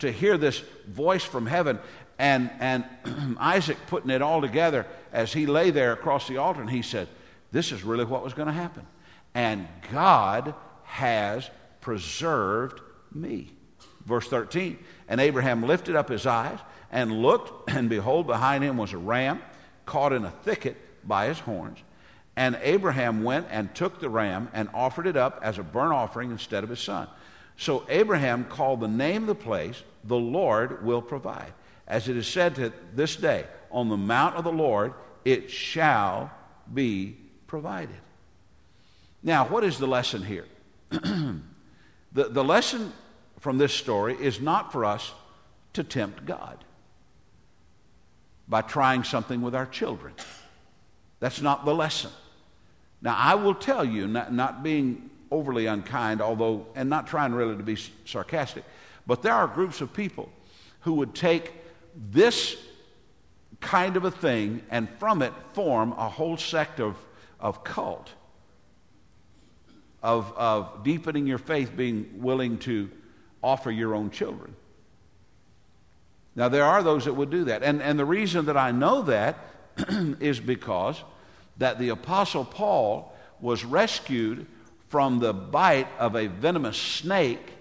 to 0.00 0.10
hear 0.10 0.36
this 0.36 0.60
voice 0.88 1.22
from 1.22 1.46
heaven 1.46 1.78
and, 2.18 2.50
and 2.58 2.84
Isaac 3.40 3.78
putting 3.86 4.10
it 4.10 4.22
all 4.22 4.40
together 4.40 4.86
as 5.12 5.32
he 5.32 5.46
lay 5.46 5.70
there 5.70 5.92
across 5.92 6.28
the 6.28 6.36
altar, 6.36 6.60
and 6.60 6.70
he 6.70 6.82
said, 6.82 7.08
This 7.50 7.72
is 7.72 7.82
really 7.82 8.04
what 8.04 8.22
was 8.22 8.34
going 8.34 8.48
to 8.48 8.52
happen. 8.52 8.86
And 9.34 9.66
God 9.92 10.54
has 10.84 11.48
preserved 11.80 12.80
me. 13.12 13.52
Verse 14.04 14.28
13 14.28 14.78
And 15.08 15.20
Abraham 15.20 15.62
lifted 15.62 15.96
up 15.96 16.08
his 16.08 16.26
eyes 16.26 16.58
and 16.90 17.22
looked, 17.22 17.70
and 17.70 17.88
behold, 17.88 18.26
behind 18.26 18.64
him 18.64 18.76
was 18.76 18.92
a 18.92 18.98
ram 18.98 19.42
caught 19.86 20.12
in 20.12 20.24
a 20.24 20.30
thicket 20.30 20.76
by 21.06 21.26
his 21.26 21.38
horns. 21.38 21.78
And 22.36 22.58
Abraham 22.62 23.24
went 23.24 23.46
and 23.50 23.74
took 23.74 24.00
the 24.00 24.08
ram 24.08 24.48
and 24.52 24.68
offered 24.72 25.06
it 25.06 25.16
up 25.16 25.40
as 25.42 25.58
a 25.58 25.62
burnt 25.62 25.92
offering 25.92 26.30
instead 26.30 26.64
of 26.64 26.70
his 26.70 26.80
son. 26.80 27.08
So 27.56 27.84
Abraham 27.88 28.44
called 28.44 28.80
the 28.80 28.88
name 28.88 29.22
of 29.22 29.28
the 29.28 29.34
place, 29.34 29.82
The 30.04 30.16
Lord 30.16 30.84
Will 30.84 31.02
Provide 31.02 31.52
as 31.90 32.08
it 32.08 32.16
is 32.16 32.28
said 32.28 32.54
to 32.54 32.72
this 32.94 33.16
day, 33.16 33.44
on 33.70 33.88
the 33.88 33.96
mount 33.96 34.36
of 34.36 34.44
the 34.44 34.52
Lord 34.52 34.94
it 35.24 35.50
shall 35.50 36.30
be 36.72 37.16
provided. 37.48 37.96
Now, 39.22 39.46
what 39.46 39.64
is 39.64 39.76
the 39.76 39.88
lesson 39.88 40.22
here? 40.22 40.46
the, 40.90 41.40
the 42.12 42.44
lesson 42.44 42.92
from 43.40 43.58
this 43.58 43.74
story 43.74 44.16
is 44.18 44.40
not 44.40 44.72
for 44.72 44.84
us 44.84 45.12
to 45.74 45.84
tempt 45.84 46.24
God 46.24 46.64
by 48.50 48.60
trying 48.60 49.04
something 49.04 49.40
with 49.40 49.54
our 49.54 49.66
children. 49.66 50.12
That's 51.20 51.40
not 51.40 51.64
the 51.64 51.74
lesson. 51.74 52.10
Now, 53.00 53.16
I 53.16 53.36
will 53.36 53.54
tell 53.54 53.84
you, 53.84 54.08
not, 54.08 54.32
not 54.32 54.62
being 54.62 55.08
overly 55.30 55.66
unkind, 55.66 56.20
although, 56.20 56.66
and 56.74 56.90
not 56.90 57.06
trying 57.06 57.32
really 57.32 57.56
to 57.56 57.62
be 57.62 57.76
sarcastic, 58.04 58.64
but 59.06 59.22
there 59.22 59.32
are 59.32 59.46
groups 59.46 59.80
of 59.80 59.94
people 59.94 60.28
who 60.80 60.94
would 60.94 61.14
take 61.14 61.52
this 62.10 62.56
kind 63.60 63.96
of 63.96 64.04
a 64.04 64.10
thing 64.10 64.62
and 64.70 64.88
from 64.98 65.22
it 65.22 65.32
form 65.52 65.92
a 65.92 66.08
whole 66.08 66.36
sect 66.36 66.80
of, 66.80 66.96
of 67.38 67.62
cult, 67.62 68.10
of, 70.02 70.32
of 70.36 70.82
deepening 70.82 71.26
your 71.26 71.38
faith, 71.38 71.76
being 71.76 72.10
willing 72.16 72.58
to 72.58 72.90
offer 73.42 73.70
your 73.70 73.94
own 73.94 74.10
children. 74.10 74.56
Now, 76.36 76.48
there 76.48 76.64
are 76.64 76.82
those 76.82 77.04
that 77.06 77.14
would 77.14 77.30
do 77.30 77.44
that. 77.44 77.62
And, 77.62 77.82
and 77.82 77.98
the 77.98 78.04
reason 78.04 78.46
that 78.46 78.56
I 78.56 78.70
know 78.70 79.02
that 79.02 79.38
is 80.20 80.40
because 80.40 81.02
that 81.58 81.78
the 81.78 81.90
Apostle 81.90 82.44
Paul 82.44 83.14
was 83.40 83.64
rescued 83.64 84.46
from 84.88 85.18
the 85.18 85.32
bite 85.32 85.88
of 85.98 86.16
a 86.16 86.26
venomous 86.26 86.76
snake, 86.76 87.52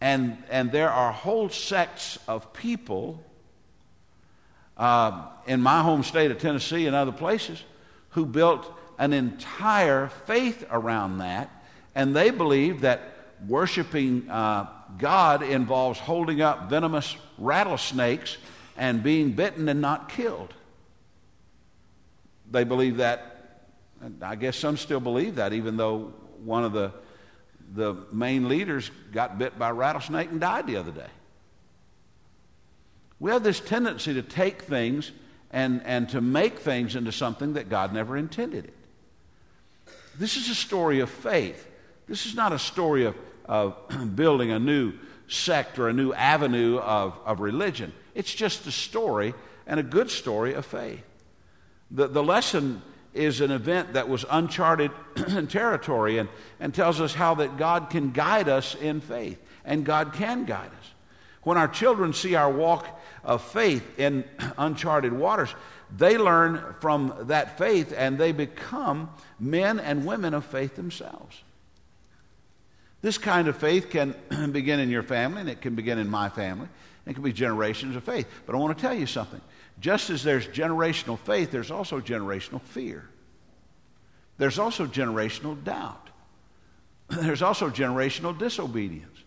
and, 0.00 0.36
and 0.50 0.70
there 0.72 0.90
are 0.90 1.12
whole 1.12 1.48
sects 1.48 2.18
of 2.28 2.52
people 2.52 3.22
uh, 4.76 5.26
in 5.46 5.60
my 5.60 5.82
home 5.82 6.02
state 6.02 6.30
of 6.30 6.38
Tennessee 6.38 6.86
and 6.86 6.96
other 6.96 7.12
places 7.12 7.62
who 8.10 8.26
built 8.26 8.70
an 8.98 9.12
entire 9.12 10.08
faith 10.26 10.64
around 10.70 11.18
that, 11.18 11.50
and 11.94 12.14
they 12.14 12.30
believe 12.30 12.82
that 12.82 13.11
worshiping 13.46 14.28
uh, 14.30 14.66
God 14.98 15.42
involves 15.42 15.98
holding 15.98 16.40
up 16.40 16.68
venomous 16.70 17.16
rattlesnakes 17.38 18.36
and 18.76 19.02
being 19.02 19.32
bitten 19.32 19.68
and 19.68 19.80
not 19.80 20.08
killed. 20.08 20.54
They 22.50 22.64
believe 22.64 22.98
that, 22.98 23.68
I 24.20 24.36
guess 24.36 24.56
some 24.56 24.76
still 24.76 25.00
believe 25.00 25.36
that, 25.36 25.52
even 25.52 25.76
though 25.76 26.12
one 26.44 26.64
of 26.64 26.72
the, 26.72 26.92
the 27.74 27.94
main 28.12 28.48
leaders 28.48 28.90
got 29.12 29.38
bit 29.38 29.58
by 29.58 29.70
a 29.70 29.74
rattlesnake 29.74 30.30
and 30.30 30.40
died 30.40 30.66
the 30.66 30.76
other 30.76 30.92
day. 30.92 31.08
We 33.20 33.30
have 33.30 33.42
this 33.42 33.60
tendency 33.60 34.14
to 34.14 34.22
take 34.22 34.62
things 34.62 35.12
and, 35.50 35.80
and 35.84 36.08
to 36.10 36.20
make 36.20 36.58
things 36.58 36.96
into 36.96 37.12
something 37.12 37.54
that 37.54 37.68
God 37.68 37.92
never 37.92 38.16
intended 38.16 38.64
it. 38.64 38.74
This 40.18 40.36
is 40.36 40.50
a 40.50 40.54
story 40.54 41.00
of 41.00 41.08
faith. 41.08 41.68
This 42.08 42.26
is 42.26 42.34
not 42.34 42.52
a 42.52 42.58
story 42.58 43.04
of, 43.04 43.14
of 43.46 43.76
building 44.16 44.50
a 44.50 44.58
new 44.58 44.92
sect 45.28 45.78
or 45.78 45.88
a 45.88 45.92
new 45.92 46.12
avenue 46.12 46.78
of, 46.78 47.18
of 47.24 47.40
religion. 47.40 47.92
It's 48.14 48.32
just 48.32 48.66
a 48.66 48.72
story 48.72 49.34
and 49.66 49.80
a 49.80 49.82
good 49.82 50.10
story 50.10 50.54
of 50.54 50.66
faith. 50.66 51.02
The, 51.90 52.08
the 52.08 52.22
lesson 52.22 52.82
is 53.14 53.40
an 53.40 53.50
event 53.50 53.92
that 53.94 54.08
was 54.08 54.24
uncharted 54.30 54.90
territory 55.48 56.18
and, 56.18 56.28
and 56.60 56.74
tells 56.74 57.00
us 57.00 57.14
how 57.14 57.34
that 57.36 57.56
God 57.56 57.90
can 57.90 58.12
guide 58.12 58.48
us 58.48 58.74
in 58.74 59.00
faith, 59.00 59.40
and 59.64 59.84
God 59.84 60.14
can 60.14 60.44
guide 60.44 60.70
us. 60.70 60.90
When 61.42 61.58
our 61.58 61.68
children 61.68 62.12
see 62.12 62.34
our 62.34 62.50
walk 62.50 62.86
of 63.24 63.42
faith 63.42 63.98
in 63.98 64.24
uncharted 64.58 65.12
waters, 65.12 65.54
they 65.94 66.16
learn 66.16 66.74
from 66.80 67.14
that 67.22 67.58
faith 67.58 67.92
and 67.96 68.16
they 68.16 68.32
become 68.32 69.10
men 69.38 69.78
and 69.78 70.06
women 70.06 70.32
of 70.32 70.44
faith 70.46 70.74
themselves. 70.74 71.42
This 73.02 73.18
kind 73.18 73.48
of 73.48 73.56
faith 73.56 73.90
can 73.90 74.14
begin 74.52 74.80
in 74.80 74.88
your 74.88 75.02
family, 75.02 75.40
and 75.40 75.50
it 75.50 75.60
can 75.60 75.74
begin 75.74 75.98
in 75.98 76.08
my 76.08 76.28
family. 76.28 76.68
It 77.04 77.14
can 77.14 77.24
be 77.24 77.32
generations 77.32 77.96
of 77.96 78.04
faith. 78.04 78.28
But 78.46 78.54
I 78.54 78.58
want 78.58 78.78
to 78.78 78.80
tell 78.80 78.94
you 78.94 79.06
something. 79.06 79.40
Just 79.80 80.08
as 80.10 80.22
there's 80.22 80.46
generational 80.46 81.18
faith, 81.18 81.50
there's 81.50 81.72
also 81.72 82.00
generational 82.00 82.62
fear. 82.62 83.08
There's 84.38 84.58
also 84.58 84.86
generational 84.86 85.62
doubt. 85.62 86.10
There's 87.08 87.42
also 87.42 87.68
generational 87.68 88.36
disobedience. 88.36 89.18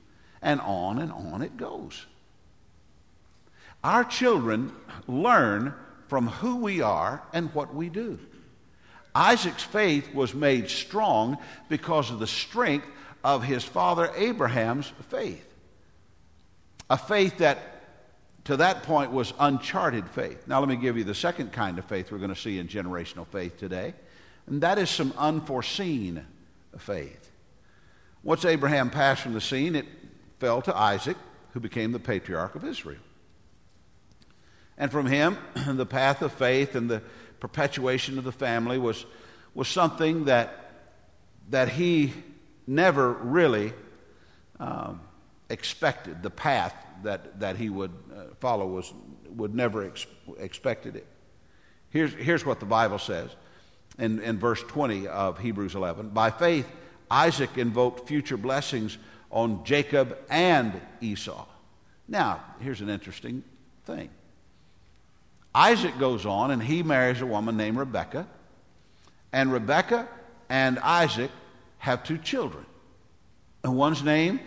And 0.42 0.60
on 0.62 1.00
and 1.00 1.12
on 1.12 1.42
it 1.42 1.58
goes. 1.58 2.06
Our 3.84 4.04
children 4.04 4.72
learn 5.08 5.74
from 6.08 6.28
who 6.28 6.58
we 6.58 6.82
are 6.82 7.22
and 7.34 7.54
what 7.54 7.76
we 7.76 7.90
do. 7.90 8.20
Isaac's 9.14 9.64
faith 9.64 10.14
was 10.14 10.34
made 10.34 10.70
strong 10.70 11.38
because 11.70 12.12
of 12.12 12.20
the 12.20 12.28
strength 12.28 12.88
of 13.26 13.44
his 13.44 13.64
father 13.64 14.12
Abraham's 14.16 14.94
faith. 15.10 15.52
A 16.92 16.98
faith 16.98 17.40
that 17.40 17.58
to 18.44 18.58
that 18.58 18.84
point 18.84 19.12
was 19.12 19.34
uncharted 19.40 20.08
faith. 20.08 20.48
Now, 20.48 20.60
let 20.60 20.70
me 20.70 20.76
give 20.76 20.96
you 20.96 21.04
the 21.04 21.16
second 21.16 21.52
kind 21.52 21.80
of 21.80 21.86
faith 21.86 22.12
we're 22.12 22.20
going 22.20 22.34
to 22.34 22.40
see 22.40 22.60
in 22.60 22.68
generational 22.68 23.26
faith 23.26 23.58
today, 23.58 23.96
and 24.46 24.62
that 24.62 24.78
is 24.78 24.92
some 24.92 25.12
unforeseen 25.18 26.24
faith. 26.78 27.32
Once 28.22 28.46
Abraham 28.46 28.92
passed 28.92 29.24
from 29.24 29.34
the 29.34 29.42
scene, 29.42 29.76
it 29.76 29.88
fell 30.40 30.62
to 30.62 30.78
Isaac, 30.78 31.18
who 31.54 31.60
became 31.60 31.94
the 31.94 32.00
patriarch 32.00 32.54
of 32.54 32.64
Israel. 32.64 33.02
And 34.78 34.92
from 34.92 35.08
him, 35.08 35.36
the 35.68 35.86
path 35.88 36.22
of 36.22 36.32
faith 36.32 36.76
and 36.76 36.88
the 36.88 37.02
perpetuation 37.40 38.20
of 38.20 38.24
the 38.24 38.32
family 38.32 38.78
was, 38.78 39.04
was 39.56 39.68
something 39.68 40.26
that, 40.26 40.74
that 41.50 41.70
he 41.70 42.14
never 42.68 43.12
really 43.12 43.74
um, 44.60 45.02
expected. 45.50 46.24
The 46.24 46.30
path 46.30 46.76
that, 47.04 47.40
that 47.40 47.58
he 47.58 47.70
would 47.70 47.92
uh, 48.14 48.24
follow 48.40 48.68
was, 48.68 48.94
would 49.36 49.54
never 49.54 49.86
ex- 49.86 50.08
expected 50.40 50.96
it. 50.96 51.06
Here's, 51.90 52.14
here's 52.14 52.46
what 52.46 52.60
the 52.60 52.66
Bible 52.66 53.00
says 53.00 53.30
in, 53.98 54.20
in 54.22 54.40
verse 54.40 54.62
20 54.64 55.08
of 55.08 55.40
Hebrews 55.40 55.76
11. 55.76 56.10
By 56.10 56.32
faith, 56.32 56.68
Isaac 57.10 57.58
invoked 57.58 58.08
future 58.08 58.38
blessings 58.38 58.98
on 59.32 59.64
Jacob 59.64 60.18
and 60.30 60.80
Esau. 61.02 61.46
Now, 62.08 62.44
here's 62.60 62.82
an 62.82 62.90
interesting 62.90 63.44
thing. 63.86 64.10
Isaac 65.54 65.98
goes 66.00 66.26
on 66.26 66.52
and 66.52 66.62
he 66.62 66.84
marries 66.84 67.22
a 67.22 67.26
woman 67.26 67.56
named 67.56 67.78
Rebekah. 67.78 68.28
And 69.32 69.52
Rebekah 69.52 70.08
and 70.50 70.80
Isaac 70.80 71.32
have 71.86 72.04
two 72.04 72.18
children. 72.18 72.66
And 73.64 73.78
one's 73.78 74.04
name 74.04 74.40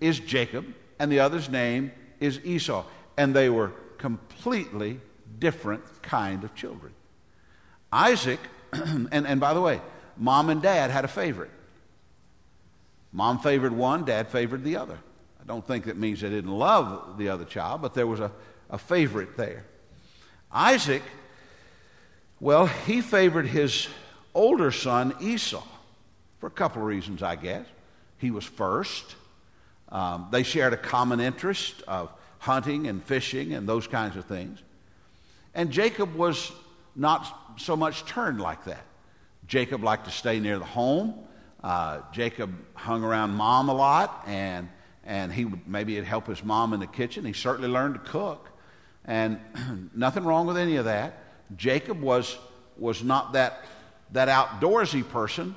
is 0.00 0.18
Jacob, 0.18 0.64
and 0.98 1.12
the 1.12 1.20
other's 1.20 1.50
name 1.50 1.92
is 2.20 2.40
Esau. 2.42 2.84
And 3.18 3.36
they 3.36 3.50
were 3.50 3.72
completely 3.98 5.00
different 5.38 5.84
kind 6.02 6.42
of 6.42 6.54
children. 6.54 6.94
Isaac, 7.92 8.40
and, 8.72 9.26
and 9.26 9.38
by 9.38 9.52
the 9.52 9.60
way, 9.60 9.82
mom 10.16 10.48
and 10.48 10.62
dad 10.62 10.90
had 10.90 11.04
a 11.04 11.08
favorite. 11.08 11.50
Mom 13.12 13.40
favored 13.40 13.72
one, 13.72 14.06
dad 14.06 14.28
favored 14.28 14.64
the 14.64 14.76
other. 14.76 14.98
I 15.40 15.44
don't 15.46 15.66
think 15.66 15.84
that 15.84 15.98
means 15.98 16.22
they 16.22 16.30
didn't 16.30 16.50
love 16.50 17.18
the 17.18 17.28
other 17.28 17.44
child, 17.44 17.82
but 17.82 17.92
there 17.92 18.06
was 18.06 18.20
a, 18.20 18.32
a 18.70 18.78
favorite 18.78 19.36
there. 19.36 19.64
Isaac, 20.50 21.02
well, 22.40 22.66
he 22.66 23.02
favored 23.02 23.46
his 23.46 23.86
older 24.34 24.70
son 24.70 25.14
Esau 25.20 25.62
for 26.38 26.46
a 26.46 26.50
couple 26.50 26.82
of 26.82 26.88
reasons, 26.88 27.22
I 27.22 27.36
guess. 27.36 27.66
He 28.18 28.30
was 28.30 28.44
first. 28.44 29.16
Um, 29.90 30.28
they 30.30 30.42
shared 30.42 30.72
a 30.72 30.76
common 30.76 31.20
interest 31.20 31.82
of 31.86 32.10
hunting 32.38 32.86
and 32.86 33.02
fishing 33.02 33.54
and 33.54 33.68
those 33.68 33.86
kinds 33.86 34.16
of 34.16 34.24
things. 34.24 34.62
And 35.54 35.70
Jacob 35.70 36.14
was 36.14 36.52
not 36.94 37.26
so 37.56 37.76
much 37.76 38.04
turned 38.04 38.40
like 38.40 38.64
that. 38.64 38.84
Jacob 39.46 39.82
liked 39.82 40.06
to 40.06 40.10
stay 40.10 40.40
near 40.40 40.58
the 40.58 40.64
home. 40.64 41.14
Uh, 41.62 42.00
Jacob 42.12 42.52
hung 42.74 43.02
around 43.02 43.32
mom 43.32 43.68
a 43.68 43.74
lot, 43.74 44.24
and, 44.26 44.68
and 45.04 45.32
he 45.32 45.44
would, 45.44 45.66
maybe 45.66 45.94
he'd 45.94 46.04
help 46.04 46.26
his 46.26 46.44
mom 46.44 46.72
in 46.72 46.80
the 46.80 46.86
kitchen. 46.86 47.24
He 47.24 47.32
certainly 47.32 47.68
learned 47.68 47.94
to 47.94 48.00
cook. 48.00 48.48
And 49.04 49.40
nothing 49.94 50.24
wrong 50.24 50.46
with 50.46 50.56
any 50.56 50.76
of 50.76 50.84
that. 50.86 51.18
Jacob 51.56 52.00
was, 52.00 52.36
was 52.76 53.02
not 53.02 53.32
that, 53.34 53.64
that 54.12 54.28
outdoorsy 54.28 55.08
person. 55.08 55.56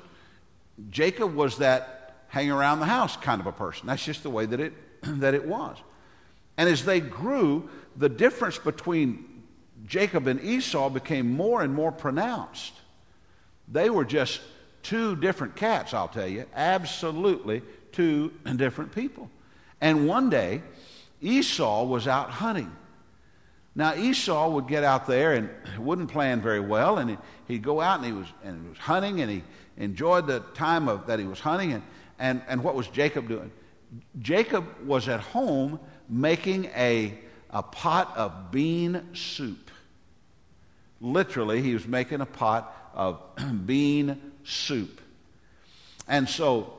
Jacob 0.88 1.34
was 1.34 1.58
that 1.58 2.24
hang 2.28 2.50
around 2.50 2.80
the 2.80 2.86
house 2.86 3.16
kind 3.16 3.40
of 3.40 3.46
a 3.46 3.52
person. 3.52 3.86
That's 3.88 4.04
just 4.04 4.22
the 4.22 4.30
way 4.30 4.46
that 4.46 4.60
it, 4.60 4.72
that 5.02 5.34
it 5.34 5.46
was. 5.46 5.76
And 6.56 6.68
as 6.68 6.84
they 6.84 7.00
grew, 7.00 7.68
the 7.96 8.08
difference 8.08 8.58
between 8.58 9.44
Jacob 9.86 10.26
and 10.26 10.40
Esau 10.40 10.90
became 10.90 11.30
more 11.30 11.62
and 11.62 11.74
more 11.74 11.90
pronounced. 11.90 12.72
They 13.68 13.90
were 13.90 14.04
just 14.04 14.40
two 14.82 15.16
different 15.16 15.56
cats, 15.56 15.92
I'll 15.92 16.08
tell 16.08 16.28
you, 16.28 16.46
absolutely 16.54 17.62
two 17.92 18.32
different 18.56 18.94
people. 18.94 19.30
And 19.80 20.06
one 20.06 20.30
day, 20.30 20.62
Esau 21.20 21.84
was 21.84 22.06
out 22.06 22.30
hunting 22.30 22.70
Now 23.74 23.94
Esau 23.94 24.50
would 24.50 24.68
get 24.68 24.84
out 24.84 25.06
there 25.06 25.34
and 25.34 25.50
wouldn't 25.78 26.10
plan 26.10 26.40
very 26.40 26.60
well, 26.60 26.98
and 26.98 27.18
he'd 27.48 27.62
go 27.62 27.80
out 27.80 27.98
and 27.98 28.06
he 28.06 28.12
was 28.12 28.26
and 28.44 28.62
he 28.62 28.68
was 28.68 28.78
hunting, 28.78 29.20
and 29.20 29.30
he 29.30 29.42
enjoyed 29.80 30.28
the 30.28 30.40
time 30.54 30.88
of 30.88 31.08
that 31.08 31.18
he 31.18 31.26
was 31.26 31.40
hunting, 31.40 31.72
and 31.72 31.82
and, 32.20 32.42
and 32.46 32.62
what 32.62 32.74
was 32.74 32.86
Jacob 32.86 33.26
doing? 33.26 33.50
Jacob 34.20 34.66
was 34.86 35.08
at 35.08 35.20
home 35.20 35.80
making 36.08 36.66
a, 36.76 37.18
a 37.48 37.62
pot 37.62 38.12
of 38.16 38.52
bean 38.52 39.14
soup. 39.14 39.70
Literally, 41.00 41.62
he 41.62 41.72
was 41.72 41.86
making 41.88 42.20
a 42.20 42.26
pot 42.26 42.90
of 42.94 43.22
bean 43.66 44.20
soup. 44.44 45.00
And 46.06 46.28
so 46.28 46.74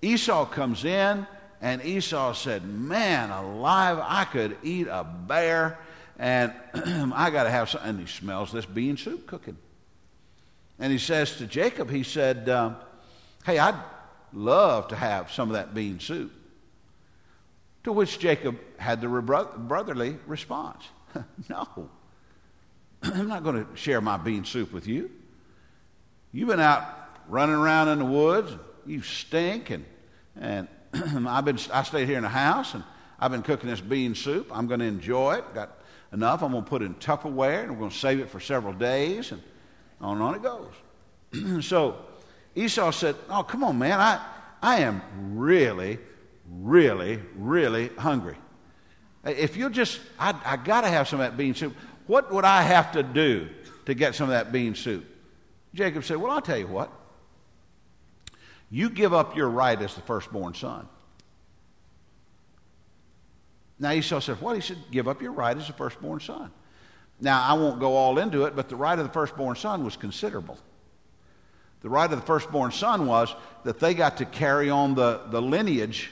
Esau 0.00 0.46
comes 0.46 0.84
in, 0.84 1.26
and 1.60 1.84
Esau 1.84 2.32
said, 2.34 2.64
Man 2.64 3.30
alive, 3.30 3.98
I 4.00 4.24
could 4.24 4.56
eat 4.62 4.86
a 4.86 5.04
bear, 5.04 5.78
and 6.18 6.52
I 7.14 7.30
got 7.30 7.44
to 7.44 7.50
have 7.50 7.68
something. 7.68 7.90
And 7.90 8.00
he 8.00 8.06
smells 8.06 8.52
this 8.52 8.64
bean 8.64 8.96
soup 8.96 9.26
cooking. 9.26 9.56
And 10.78 10.92
he 10.92 10.98
says 10.98 11.36
to 11.36 11.46
Jacob, 11.46 11.90
He 11.90 12.02
said, 12.02 12.48
uh, 12.48 12.74
Hey, 13.44 13.58
I'd 13.58 13.78
love 14.32 14.88
to 14.88 14.96
have 14.96 15.30
some 15.30 15.48
of 15.48 15.54
that 15.54 15.74
bean 15.74 16.00
soup. 16.00 16.32
To 17.84 17.92
which 17.92 18.18
Jacob 18.18 18.58
had 18.78 19.00
the 19.00 19.08
brotherly 19.08 20.16
response 20.26 20.84
No, 21.48 21.90
I'm 23.02 23.28
not 23.28 23.44
going 23.44 23.64
to 23.64 23.76
share 23.76 24.00
my 24.00 24.16
bean 24.16 24.44
soup 24.44 24.72
with 24.72 24.86
you. 24.86 25.10
You've 26.32 26.48
been 26.48 26.60
out 26.60 26.82
running 27.28 27.54
around 27.54 27.88
in 27.88 27.98
the 27.98 28.04
woods, 28.04 28.52
you 28.86 29.02
stink, 29.02 29.70
and, 29.70 29.84
and 30.38 30.68
I've 31.28 31.44
been, 31.44 31.58
I 31.72 31.82
stayed 31.82 32.08
here 32.08 32.16
in 32.16 32.22
the 32.22 32.28
house, 32.28 32.74
and 32.74 32.82
I've 33.18 33.30
been 33.30 33.42
cooking 33.42 33.70
this 33.70 33.80
bean 33.80 34.14
soup. 34.14 34.50
I'm 34.52 34.66
going 34.66 34.80
to 34.80 34.86
enjoy 34.86 35.34
it. 35.36 35.54
Got 35.54 35.78
enough. 36.12 36.42
I'm 36.42 36.52
going 36.52 36.64
to 36.64 36.68
put 36.68 36.82
it 36.82 36.86
in 36.86 36.94
Tupperware, 36.94 37.62
and 37.62 37.72
we're 37.72 37.78
going 37.78 37.90
to 37.90 37.96
save 37.96 38.20
it 38.20 38.30
for 38.30 38.40
several 38.40 38.72
days, 38.72 39.32
and 39.32 39.42
on 40.04 40.20
and 40.20 40.22
on 40.22 40.34
it 40.34 40.42
goes. 40.42 41.64
so 41.64 41.96
Esau 42.54 42.90
said, 42.92 43.16
Oh, 43.28 43.42
come 43.42 43.64
on, 43.64 43.78
man. 43.78 44.00
I, 44.00 44.24
I 44.62 44.80
am 44.80 45.02
really, 45.36 45.98
really, 46.48 47.20
really 47.36 47.88
hungry. 47.88 48.36
If 49.24 49.56
you'll 49.56 49.70
just, 49.70 50.00
I, 50.18 50.38
I 50.44 50.56
got 50.56 50.82
to 50.82 50.88
have 50.88 51.08
some 51.08 51.20
of 51.20 51.30
that 51.30 51.36
bean 51.36 51.54
soup. 51.54 51.74
What 52.06 52.32
would 52.32 52.44
I 52.44 52.62
have 52.62 52.92
to 52.92 53.02
do 53.02 53.48
to 53.86 53.94
get 53.94 54.14
some 54.14 54.24
of 54.24 54.32
that 54.32 54.52
bean 54.52 54.74
soup? 54.74 55.04
Jacob 55.74 56.04
said, 56.04 56.18
Well, 56.18 56.30
I'll 56.30 56.42
tell 56.42 56.58
you 56.58 56.66
what. 56.66 56.92
You 58.70 58.90
give 58.90 59.14
up 59.14 59.36
your 59.36 59.48
right 59.48 59.80
as 59.80 59.94
the 59.94 60.02
firstborn 60.02 60.54
son. 60.54 60.88
Now 63.78 63.92
Esau 63.92 64.20
said, 64.20 64.40
What? 64.40 64.56
He 64.56 64.62
said, 64.62 64.78
Give 64.90 65.08
up 65.08 65.22
your 65.22 65.32
right 65.32 65.56
as 65.56 65.66
the 65.66 65.72
firstborn 65.72 66.20
son. 66.20 66.50
Now, 67.24 67.42
I 67.42 67.54
won't 67.54 67.80
go 67.80 67.96
all 67.96 68.18
into 68.18 68.44
it, 68.44 68.54
but 68.54 68.68
the 68.68 68.76
right 68.76 68.98
of 68.98 69.06
the 69.06 69.12
firstborn 69.12 69.56
son 69.56 69.82
was 69.82 69.96
considerable. 69.96 70.58
The 71.80 71.88
right 71.88 72.10
of 72.10 72.20
the 72.20 72.26
firstborn 72.26 72.70
son 72.70 73.06
was 73.06 73.34
that 73.64 73.80
they 73.80 73.94
got 73.94 74.18
to 74.18 74.26
carry 74.26 74.68
on 74.68 74.94
the, 74.94 75.22
the 75.30 75.40
lineage 75.40 76.10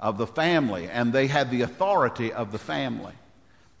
of 0.00 0.16
the 0.16 0.26
family, 0.26 0.88
and 0.88 1.12
they 1.12 1.26
had 1.26 1.50
the 1.50 1.62
authority 1.62 2.32
of 2.32 2.50
the 2.50 2.58
family. 2.58 3.12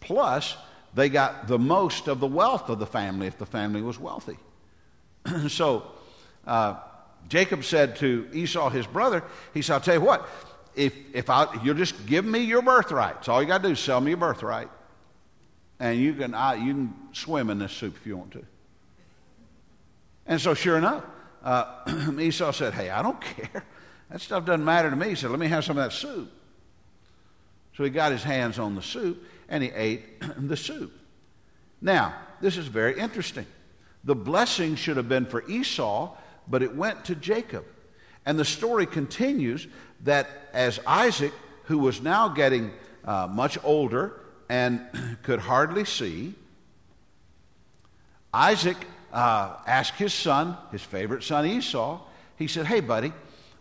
Plus, 0.00 0.58
they 0.94 1.08
got 1.08 1.48
the 1.48 1.58
most 1.58 2.06
of 2.06 2.20
the 2.20 2.26
wealth 2.26 2.68
of 2.68 2.78
the 2.78 2.86
family 2.86 3.26
if 3.28 3.38
the 3.38 3.46
family 3.46 3.80
was 3.80 3.98
wealthy. 3.98 4.36
so, 5.48 5.90
uh, 6.46 6.76
Jacob 7.30 7.64
said 7.64 7.96
to 7.96 8.28
Esau, 8.34 8.68
his 8.68 8.86
brother, 8.86 9.24
he 9.54 9.62
said, 9.62 9.74
I'll 9.74 9.80
tell 9.80 9.94
you 9.94 10.02
what, 10.02 10.28
if, 10.74 10.94
if 11.14 11.30
I, 11.30 11.46
you'll 11.62 11.76
just 11.76 12.04
give 12.04 12.26
me 12.26 12.40
your 12.40 12.60
birthright, 12.60 13.16
it's 13.20 13.28
all 13.28 13.40
you 13.40 13.48
got 13.48 13.62
to 13.62 13.70
do 13.70 13.74
sell 13.74 14.02
me 14.02 14.10
your 14.10 14.18
birthright, 14.18 14.68
and 15.80 15.98
you 15.98 16.14
can, 16.14 16.34
I, 16.34 16.54
you 16.54 16.72
can 16.72 16.94
swim 17.12 17.50
in 17.50 17.58
this 17.58 17.72
soup 17.72 17.96
if 17.96 18.06
you 18.06 18.16
want 18.16 18.32
to. 18.32 18.44
And 20.26 20.40
so, 20.40 20.54
sure 20.54 20.78
enough, 20.78 21.04
uh, 21.42 22.10
Esau 22.18 22.52
said, 22.52 22.74
Hey, 22.74 22.90
I 22.90 23.02
don't 23.02 23.20
care. 23.20 23.64
That 24.10 24.20
stuff 24.20 24.44
doesn't 24.44 24.64
matter 24.64 24.90
to 24.90 24.96
me. 24.96 25.10
He 25.10 25.14
said, 25.14 25.30
Let 25.30 25.38
me 25.38 25.48
have 25.48 25.64
some 25.64 25.76
of 25.76 25.84
that 25.84 25.94
soup. 25.94 26.30
So 27.76 27.84
he 27.84 27.90
got 27.90 28.12
his 28.12 28.22
hands 28.22 28.58
on 28.58 28.74
the 28.74 28.82
soup 28.82 29.22
and 29.48 29.62
he 29.62 29.70
ate 29.70 30.20
the 30.38 30.56
soup. 30.56 30.92
Now, 31.80 32.14
this 32.40 32.56
is 32.56 32.66
very 32.66 32.98
interesting. 32.98 33.46
The 34.04 34.14
blessing 34.14 34.76
should 34.76 34.96
have 34.96 35.08
been 35.08 35.26
for 35.26 35.48
Esau, 35.48 36.16
but 36.46 36.62
it 36.62 36.74
went 36.74 37.06
to 37.06 37.14
Jacob. 37.14 37.64
And 38.26 38.38
the 38.38 38.44
story 38.44 38.86
continues 38.86 39.66
that 40.04 40.28
as 40.52 40.80
Isaac, 40.86 41.32
who 41.64 41.78
was 41.78 42.00
now 42.00 42.28
getting 42.28 42.70
uh, 43.04 43.28
much 43.30 43.58
older 43.64 44.20
and 44.48 44.80
could 45.22 45.40
hardly 45.40 45.84
see, 45.84 46.34
Isaac 48.32 48.76
uh, 49.12 49.56
asked 49.66 49.94
his 49.94 50.12
son, 50.12 50.56
his 50.72 50.82
favorite 50.82 51.22
son 51.22 51.46
Esau, 51.46 52.00
he 52.36 52.48
said, 52.48 52.66
Hey, 52.66 52.80
buddy, 52.80 53.12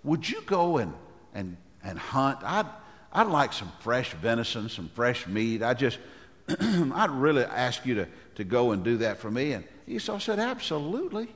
would 0.04 0.28
you 0.28 0.42
go 0.42 0.78
and, 0.78 0.94
and, 1.34 1.58
and 1.84 1.98
hunt? 2.00 2.40
I'd, 2.44 2.66
I'd 3.12 3.28
like 3.28 3.54
some 3.54 3.72
fresh 3.80 4.14
venison, 4.14 4.70
some 4.70 4.90
fresh 4.90 5.28
meat. 5.28 5.62
I 5.62 5.76
just, 5.76 6.00
I'd 6.50 7.12
really 7.12 7.44
ask 7.44 7.86
you 7.86 7.96
to, 7.96 8.08
to 8.36 8.44
go 8.44 8.72
and 8.72 8.84
do 8.84 8.98
that 8.98 9.20
for 9.20 9.30
me. 9.30 9.54
And 9.54 9.64
Esau 9.88 10.18
said, 10.20 10.40
Absolutely. 10.40 11.28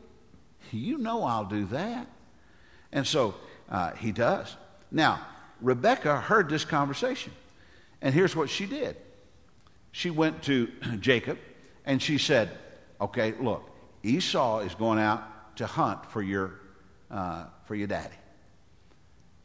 You 0.72 0.98
know 0.98 1.24
I'll 1.24 1.46
do 1.46 1.66
that. 1.66 2.08
And 2.92 3.06
so 3.06 3.36
uh, 3.70 3.92
he 3.92 4.12
does. 4.12 4.56
Now, 4.92 5.26
Rebecca 5.62 6.20
heard 6.20 6.50
this 6.50 6.66
conversation. 6.66 7.34
And 8.02 8.14
here's 8.14 8.36
what 8.36 8.50
she 8.50 8.66
did 8.66 8.98
she 9.92 10.10
went 10.10 10.44
to 10.44 10.72
Jacob 11.00 11.38
and 11.86 12.02
she 12.02 12.18
said, 12.18 12.50
Okay, 13.00 13.34
look, 13.40 13.70
Esau 14.04 14.60
is 14.60 14.74
going 14.76 15.00
out 15.00 15.56
to 15.58 15.66
hunt 15.66 16.06
for 16.06 16.22
your, 16.22 16.60
uh, 17.12 17.46
for 17.66 17.76
your 17.76 17.88
daddy. 17.88 18.16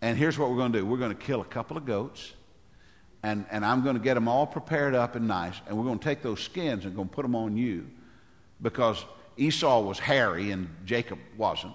And 0.00 0.18
here's 0.18 0.38
what 0.38 0.50
we're 0.50 0.57
going 0.57 0.72
to 0.72 0.81
do 0.81 0.87
we're 0.87 0.98
going 0.98 1.14
to 1.14 1.22
kill 1.22 1.40
a 1.40 1.46
couple 1.46 1.76
of 1.76 1.85
goats, 1.85 2.33
and, 3.22 3.46
and 3.50 3.64
I'm 3.64 3.83
going 3.83 3.96
to 3.96 4.02
get 4.02 4.14
them 4.14 4.28
all 4.28 4.46
prepared 4.46 4.94
up 4.94 5.14
and 5.16 5.28
nice, 5.28 5.61
and 5.66 5.76
we're 5.76 5.85
going 5.85 5.98
to 5.98 6.05
take 6.05 6.22
those 6.22 6.40
skins 6.40 6.85
and 6.85 6.94
going 6.94 7.09
to 7.09 7.14
put 7.14 7.22
them 7.22 7.37
on 7.37 7.57
you 7.57 7.88
because 8.61 9.05
Esau 9.37 9.81
was 9.81 9.98
hairy 9.98 10.50
and 10.50 10.68
Jacob 10.85 11.18
wasn't. 11.37 11.74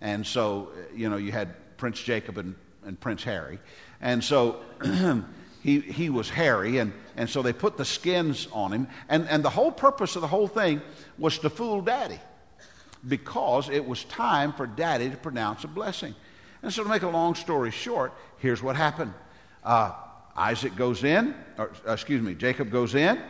And 0.00 0.26
so, 0.26 0.70
you 0.94 1.10
know, 1.10 1.16
you 1.16 1.32
had 1.32 1.76
Prince 1.76 2.00
Jacob 2.00 2.38
and, 2.38 2.54
and 2.84 2.98
Prince 2.98 3.22
Harry. 3.24 3.58
And 4.00 4.22
so 4.22 4.60
he, 5.62 5.80
he 5.80 6.10
was 6.10 6.30
hairy, 6.30 6.78
and, 6.78 6.92
and 7.16 7.28
so 7.28 7.42
they 7.42 7.52
put 7.52 7.76
the 7.76 7.84
skins 7.84 8.48
on 8.52 8.72
him. 8.72 8.88
And, 9.08 9.28
and 9.28 9.44
the 9.44 9.50
whole 9.50 9.70
purpose 9.70 10.16
of 10.16 10.22
the 10.22 10.28
whole 10.28 10.48
thing 10.48 10.80
was 11.18 11.38
to 11.40 11.50
fool 11.50 11.82
daddy 11.82 12.18
because 13.06 13.68
it 13.68 13.86
was 13.86 14.04
time 14.04 14.52
for 14.52 14.66
daddy 14.66 15.10
to 15.10 15.16
pronounce 15.16 15.64
a 15.64 15.68
blessing. 15.68 16.14
And 16.62 16.72
so, 16.72 16.82
to 16.82 16.88
make 16.88 17.02
a 17.02 17.08
long 17.08 17.34
story 17.34 17.70
short, 17.70 18.12
here's 18.38 18.62
what 18.62 18.76
happened 18.76 19.14
uh, 19.64 19.92
Isaac 20.36 20.76
goes 20.76 21.04
in, 21.04 21.34
or 21.58 21.72
uh, 21.86 21.92
excuse 21.92 22.22
me, 22.22 22.34
Jacob 22.34 22.70
goes 22.70 22.94
in. 22.94 23.20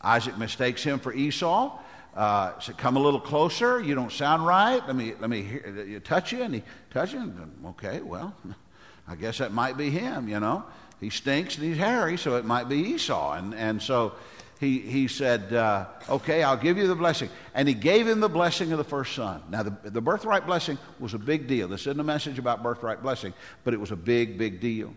Isaac 0.00 0.36
mistakes 0.36 0.82
him 0.82 0.98
for 0.98 1.12
Esau. 1.12 1.78
Uh, 2.14 2.58
said, 2.58 2.76
"Come 2.76 2.96
a 2.96 3.00
little 3.00 3.20
closer. 3.20 3.80
You 3.80 3.94
don't 3.94 4.12
sound 4.12 4.46
right. 4.46 4.84
Let 4.86 4.96
me 4.96 5.14
let 5.20 5.30
me 5.30 5.42
hear, 5.42 5.84
you 5.86 6.00
touch 6.00 6.32
you." 6.32 6.42
And 6.42 6.54
he 6.54 6.62
touches 6.90 7.14
him. 7.14 7.52
Okay, 7.68 8.00
well, 8.00 8.34
I 9.08 9.14
guess 9.14 9.38
that 9.38 9.52
might 9.52 9.76
be 9.76 9.90
him. 9.90 10.28
You 10.28 10.40
know, 10.40 10.64
he 11.02 11.10
stinks 11.10 11.56
and 11.56 11.66
he's 11.66 11.76
hairy, 11.76 12.16
so 12.16 12.36
it 12.36 12.44
might 12.44 12.68
be 12.68 12.76
Esau. 12.76 13.34
And 13.34 13.54
and 13.54 13.82
so 13.82 14.14
he, 14.58 14.78
he 14.78 15.08
said, 15.08 15.52
uh, 15.52 15.86
Okay, 16.08 16.42
I'll 16.42 16.56
give 16.56 16.78
you 16.78 16.86
the 16.86 16.94
blessing. 16.94 17.28
And 17.54 17.66
he 17.66 17.74
gave 17.74 18.06
him 18.06 18.20
the 18.20 18.28
blessing 18.28 18.70
of 18.72 18.78
the 18.78 18.84
first 18.84 19.14
son. 19.14 19.42
Now, 19.50 19.64
the, 19.64 19.76
the 19.90 20.00
birthright 20.00 20.46
blessing 20.46 20.78
was 21.00 21.14
a 21.14 21.18
big 21.18 21.48
deal. 21.48 21.66
This 21.66 21.82
isn't 21.82 21.98
a 21.98 22.04
message 22.04 22.38
about 22.38 22.62
birthright 22.62 23.02
blessing, 23.02 23.34
but 23.64 23.74
it 23.74 23.80
was 23.80 23.90
a 23.90 23.96
big, 23.96 24.38
big 24.38 24.60
deal. 24.60 24.94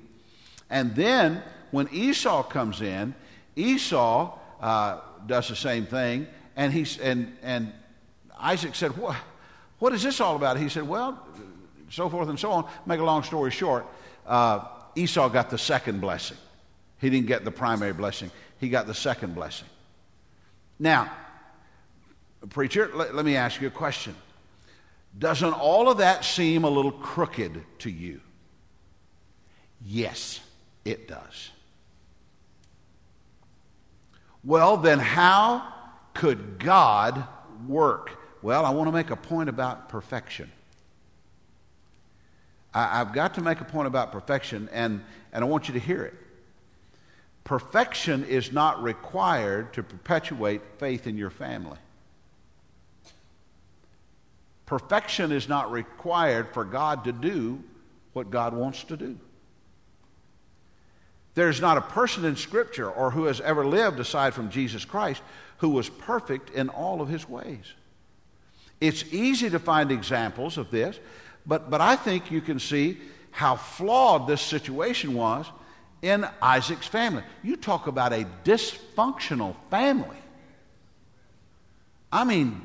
And 0.69 0.95
then 0.95 1.41
when 1.71 1.89
Esau 1.91 2.43
comes 2.43 2.81
in, 2.81 3.15
Esau 3.55 4.37
uh, 4.61 4.99
does 5.25 5.49
the 5.49 5.55
same 5.55 5.87
thing. 5.87 6.27
And, 6.55 6.71
he's, 6.71 6.99
and, 6.99 7.35
and 7.41 7.73
Isaac 8.39 8.75
said, 8.75 8.95
what, 8.97 9.17
what 9.79 9.93
is 9.93 10.03
this 10.03 10.21
all 10.21 10.35
about? 10.35 10.57
He 10.57 10.69
said, 10.69 10.87
Well, 10.87 11.25
so 11.89 12.09
forth 12.09 12.29
and 12.29 12.39
so 12.39 12.51
on. 12.51 12.69
Make 12.85 12.99
a 12.99 13.03
long 13.03 13.23
story 13.23 13.51
short, 13.51 13.85
uh, 14.25 14.65
Esau 14.95 15.29
got 15.29 15.49
the 15.49 15.57
second 15.57 16.01
blessing. 16.01 16.37
He 16.99 17.09
didn't 17.09 17.27
get 17.27 17.43
the 17.43 17.51
primary 17.51 17.93
blessing 17.93 18.31
he 18.59 18.69
got 18.69 18.87
the 18.87 18.93
second 18.93 19.35
blessing. 19.35 19.67
Now, 20.79 21.11
preacher, 22.49 22.91
let, 22.93 23.15
let 23.15 23.25
me 23.25 23.35
ask 23.35 23.61
you 23.61 23.67
a 23.67 23.71
question. 23.71 24.15
Doesn't 25.17 25.53
all 25.53 25.89
of 25.89 25.99
that 25.99 26.25
seem 26.25 26.63
a 26.63 26.69
little 26.69 26.91
crooked 26.91 27.61
to 27.79 27.89
you? 27.89 28.21
Yes, 29.85 30.41
it 30.83 31.07
does. 31.07 31.51
Well, 34.43 34.77
then, 34.77 34.99
how 34.99 35.73
could 36.13 36.59
God 36.59 37.25
work? 37.67 38.11
Well, 38.41 38.65
I 38.65 38.69
want 38.71 38.87
to 38.87 38.91
make 38.91 39.09
a 39.09 39.15
point 39.15 39.49
about 39.49 39.89
perfection. 39.89 40.51
I, 42.75 42.97
have 42.97 43.13
got 43.13 43.35
to 43.35 43.41
make 43.41 43.61
a 43.61 43.63
point 43.65 43.87
about 43.87 44.11
perfection, 44.11 44.69
and, 44.73 45.01
and 45.31 45.43
I 45.43 45.47
want 45.47 45.69
you 45.69 45.73
to 45.75 45.79
hear 45.79 46.03
it. 46.03 46.13
Perfection 47.45 48.25
is 48.25 48.51
not 48.51 48.83
required 48.83 49.73
to 49.73 49.83
perpetuate 49.83 50.61
faith 50.77 51.07
in 51.07 51.17
your 51.17 51.29
family. 51.29 51.77
Perfection 54.65 55.31
is 55.31 55.47
not 55.47 55.71
required 55.71 56.53
for 56.53 56.65
God 56.65 57.05
to 57.05 57.11
do 57.11 57.63
what 58.13 58.29
God 58.29 58.53
wants 58.53 58.83
to 58.85 58.97
do. 58.97 59.17
There's 61.35 61.61
not 61.61 61.77
a 61.77 61.81
person 61.81 62.25
in 62.25 62.35
Scripture 62.35 62.89
or 62.89 63.11
who 63.11 63.25
has 63.25 63.39
ever 63.41 63.65
lived 63.65 63.99
aside 63.99 64.33
from 64.33 64.49
Jesus 64.49 64.83
Christ 64.83 65.21
who 65.57 65.69
was 65.69 65.87
perfect 65.89 66.49
in 66.49 66.69
all 66.69 67.01
of 67.01 67.07
his 67.07 67.29
ways. 67.29 67.73
It's 68.81 69.05
easy 69.13 69.49
to 69.49 69.59
find 69.59 69.91
examples 69.91 70.57
of 70.57 70.71
this, 70.71 70.99
but, 71.45 71.69
but 71.69 71.81
I 71.81 71.95
think 71.95 72.31
you 72.31 72.41
can 72.41 72.59
see 72.59 72.97
how 73.31 73.55
flawed 73.55 74.27
this 74.27 74.41
situation 74.41 75.13
was 75.13 75.45
in 76.01 76.27
Isaac's 76.41 76.87
family. 76.87 77.23
You 77.43 77.55
talk 77.55 77.87
about 77.87 78.13
a 78.13 78.25
dysfunctional 78.43 79.55
family. 79.69 80.17
I 82.11 82.23
mean, 82.23 82.61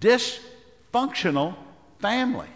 dysfunctional 0.00 1.56
family. 1.98 2.48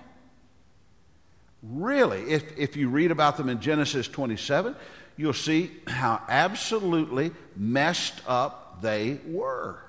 Really, 1.63 2.21
if, 2.31 2.57
if 2.57 2.77
you 2.77 2.89
read 2.89 3.11
about 3.11 3.37
them 3.37 3.49
in 3.49 3.61
Genesis 3.61 4.07
27, 4.07 4.77
you'll 5.17 5.33
see 5.33 5.73
how 5.87 6.23
absolutely 6.29 7.33
messed 7.57 8.21
up 8.27 8.81
they 8.83 9.19
were. 9.27 9.81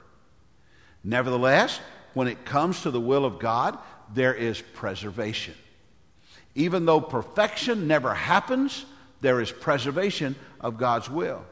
Nevertheless, 1.03 1.79
when 2.13 2.27
it 2.27 2.45
comes 2.45 2.81
to 2.81 2.91
the 2.91 3.01
will 3.01 3.25
of 3.25 3.37
God, 3.37 3.77
there 4.13 4.33
is 4.33 4.61
preservation. 4.61 5.53
Even 6.57 6.87
though 6.87 6.99
perfection 6.99 7.87
never 7.87 8.15
happens, 8.15 8.83
there 9.21 9.39
is 9.39 9.51
preservation 9.51 10.35
of 10.59 10.79
God's 10.79 11.07
will. 11.07 11.45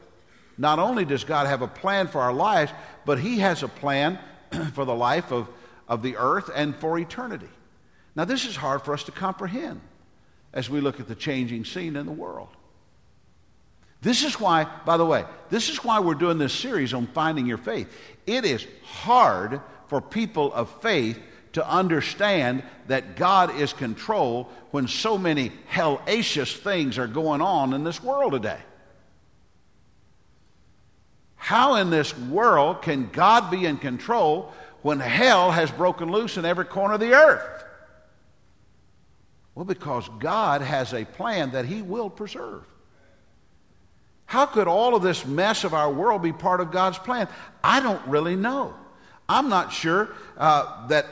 Not 0.58 0.80
only 0.80 1.04
does 1.04 1.22
God 1.22 1.46
have 1.46 1.62
a 1.62 1.68
plan 1.68 2.08
for 2.08 2.20
our 2.20 2.32
lives, 2.32 2.72
but 3.04 3.20
He 3.20 3.38
has 3.38 3.62
a 3.62 3.68
plan 3.68 4.18
for 4.74 4.84
the 4.84 4.94
life 4.94 5.30
of, 5.30 5.48
of 5.86 6.02
the 6.02 6.16
earth 6.16 6.50
and 6.52 6.74
for 6.74 6.98
eternity. 6.98 7.48
Now, 8.16 8.24
this 8.24 8.44
is 8.46 8.56
hard 8.56 8.82
for 8.82 8.94
us 8.94 9.04
to 9.04 9.12
comprehend 9.12 9.80
as 10.52 10.68
we 10.68 10.80
look 10.80 10.98
at 10.98 11.06
the 11.06 11.14
changing 11.14 11.64
scene 11.64 11.94
in 11.94 12.04
the 12.04 12.12
world. 12.12 12.48
This 14.02 14.24
is 14.24 14.40
why, 14.40 14.66
by 14.84 14.96
the 14.96 15.06
way, 15.06 15.24
this 15.50 15.68
is 15.68 15.84
why 15.84 16.00
we're 16.00 16.14
doing 16.14 16.38
this 16.38 16.52
series 16.52 16.92
on 16.92 17.06
finding 17.08 17.46
your 17.46 17.58
faith. 17.58 17.88
It 18.26 18.44
is 18.44 18.66
hard 18.82 19.60
for 19.86 20.00
people 20.00 20.52
of 20.52 20.68
faith 20.80 21.20
to 21.56 21.66
understand 21.66 22.62
that 22.86 23.16
God 23.16 23.58
is 23.58 23.72
control 23.72 24.50
when 24.72 24.86
so 24.86 25.16
many 25.16 25.50
hellacious 25.72 26.54
things 26.54 26.98
are 26.98 27.06
going 27.06 27.40
on 27.40 27.72
in 27.72 27.82
this 27.82 28.02
world 28.02 28.34
today. 28.34 28.58
How 31.36 31.76
in 31.76 31.88
this 31.88 32.14
world 32.14 32.82
can 32.82 33.08
God 33.08 33.50
be 33.50 33.64
in 33.64 33.78
control 33.78 34.52
when 34.82 35.00
hell 35.00 35.50
has 35.50 35.70
broken 35.70 36.12
loose 36.12 36.36
in 36.36 36.44
every 36.44 36.66
corner 36.66 36.92
of 36.92 37.00
the 37.00 37.14
earth? 37.14 37.64
Well, 39.54 39.64
because 39.64 40.06
God 40.18 40.60
has 40.60 40.92
a 40.92 41.06
plan 41.06 41.52
that 41.52 41.64
He 41.64 41.80
will 41.80 42.10
preserve. 42.10 42.64
How 44.26 44.44
could 44.44 44.68
all 44.68 44.94
of 44.94 45.02
this 45.02 45.24
mess 45.24 45.64
of 45.64 45.72
our 45.72 45.90
world 45.90 46.20
be 46.20 46.34
part 46.34 46.60
of 46.60 46.70
God's 46.70 46.98
plan? 46.98 47.28
I 47.64 47.80
don't 47.80 48.06
really 48.06 48.36
know. 48.36 48.74
I'm 49.26 49.48
not 49.48 49.72
sure 49.72 50.10
uh, 50.36 50.86
that, 50.88 51.06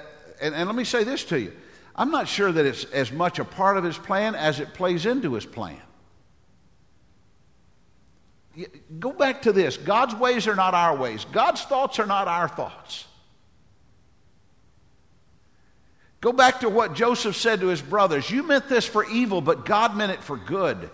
and, 0.45 0.55
and 0.55 0.67
let 0.67 0.77
me 0.77 0.85
say 0.85 1.05
this 1.05 1.25
to 1.25 1.41
you 1.41 1.53
I'm 1.97 2.11
not 2.11 2.29
sure 2.29 2.53
that 2.53 2.67
it's 2.67 2.85
as 2.85 3.11
much 3.11 3.39
a 3.39 3.45
part 3.45 3.77
of 3.77 3.85
His 3.85 3.97
plan 3.97 4.35
as 4.35 4.61
it 4.61 4.75
plays 4.75 5.07
into 5.07 5.35
His 5.35 5.47
plan. 5.47 5.81
Go 9.01 9.13
back 9.13 9.43
to 9.43 9.53
this 9.53 9.77
God's 9.77 10.15
ways 10.15 10.47
are 10.47 10.55
not 10.55 10.75
our 10.75 10.97
ways, 10.97 11.25
God's 11.33 11.63
thoughts 11.63 11.99
are 11.99 12.07
not 12.07 12.29
our 12.29 12.49
thoughts. 12.49 13.07
Go 16.21 16.33
back 16.33 16.61
to 16.61 16.71
what 16.71 16.95
Joseph 16.95 17.37
said 17.37 17.61
to 17.61 17.67
his 17.67 17.83
brothers 17.83 18.31
You 18.31 18.43
meant 18.43 18.69
this 18.69 18.87
for 18.87 19.05
evil, 19.05 19.41
but 19.41 19.67
God 19.67 19.97
meant 19.97 20.13
it 20.13 20.23
for 20.23 20.37
good. 20.37 20.91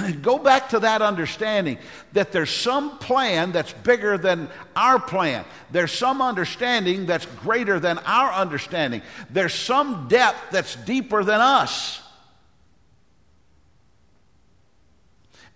Go 0.22 0.38
back 0.38 0.70
to 0.70 0.80
that 0.80 1.02
understanding 1.02 1.78
that 2.12 2.32
there's 2.32 2.50
some 2.50 2.98
plan 2.98 3.52
that's 3.52 3.72
bigger 3.72 4.18
than 4.18 4.48
our 4.76 4.98
plan. 4.98 5.44
There's 5.70 5.92
some 5.92 6.22
understanding 6.22 7.06
that's 7.06 7.26
greater 7.26 7.80
than 7.80 7.98
our 7.98 8.32
understanding. 8.32 9.02
There's 9.30 9.54
some 9.54 10.08
depth 10.08 10.50
that's 10.50 10.76
deeper 10.76 11.24
than 11.24 11.40
us. 11.40 12.02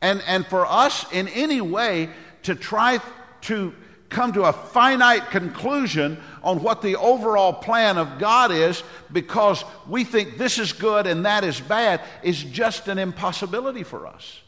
And, 0.00 0.22
and 0.26 0.46
for 0.46 0.66
us 0.66 1.11
in 1.12 1.28
any 1.28 1.61
way 1.61 2.11
to 2.42 2.54
try 2.54 3.00
to 3.42 3.74
come 4.11 4.33
to 4.33 4.44
a 4.44 4.52
finite 4.52 5.30
conclusion 5.30 6.18
on 6.44 6.62
what 6.62 6.83
the 6.83 6.96
overall 6.96 7.52
plan 7.52 7.96
of 7.96 8.18
God 8.18 8.52
is 8.52 8.83
because 9.11 9.64
we 9.88 10.04
think 10.04 10.37
this 10.37 10.59
is 10.59 10.72
good 10.72 11.07
and 11.07 11.24
that 11.24 11.42
is 11.42 11.59
bad 11.59 12.02
is 12.22 12.42
just 12.44 12.87
an 12.87 12.98
impossibility 12.98 13.83
for 13.83 14.07
us. 14.07 14.40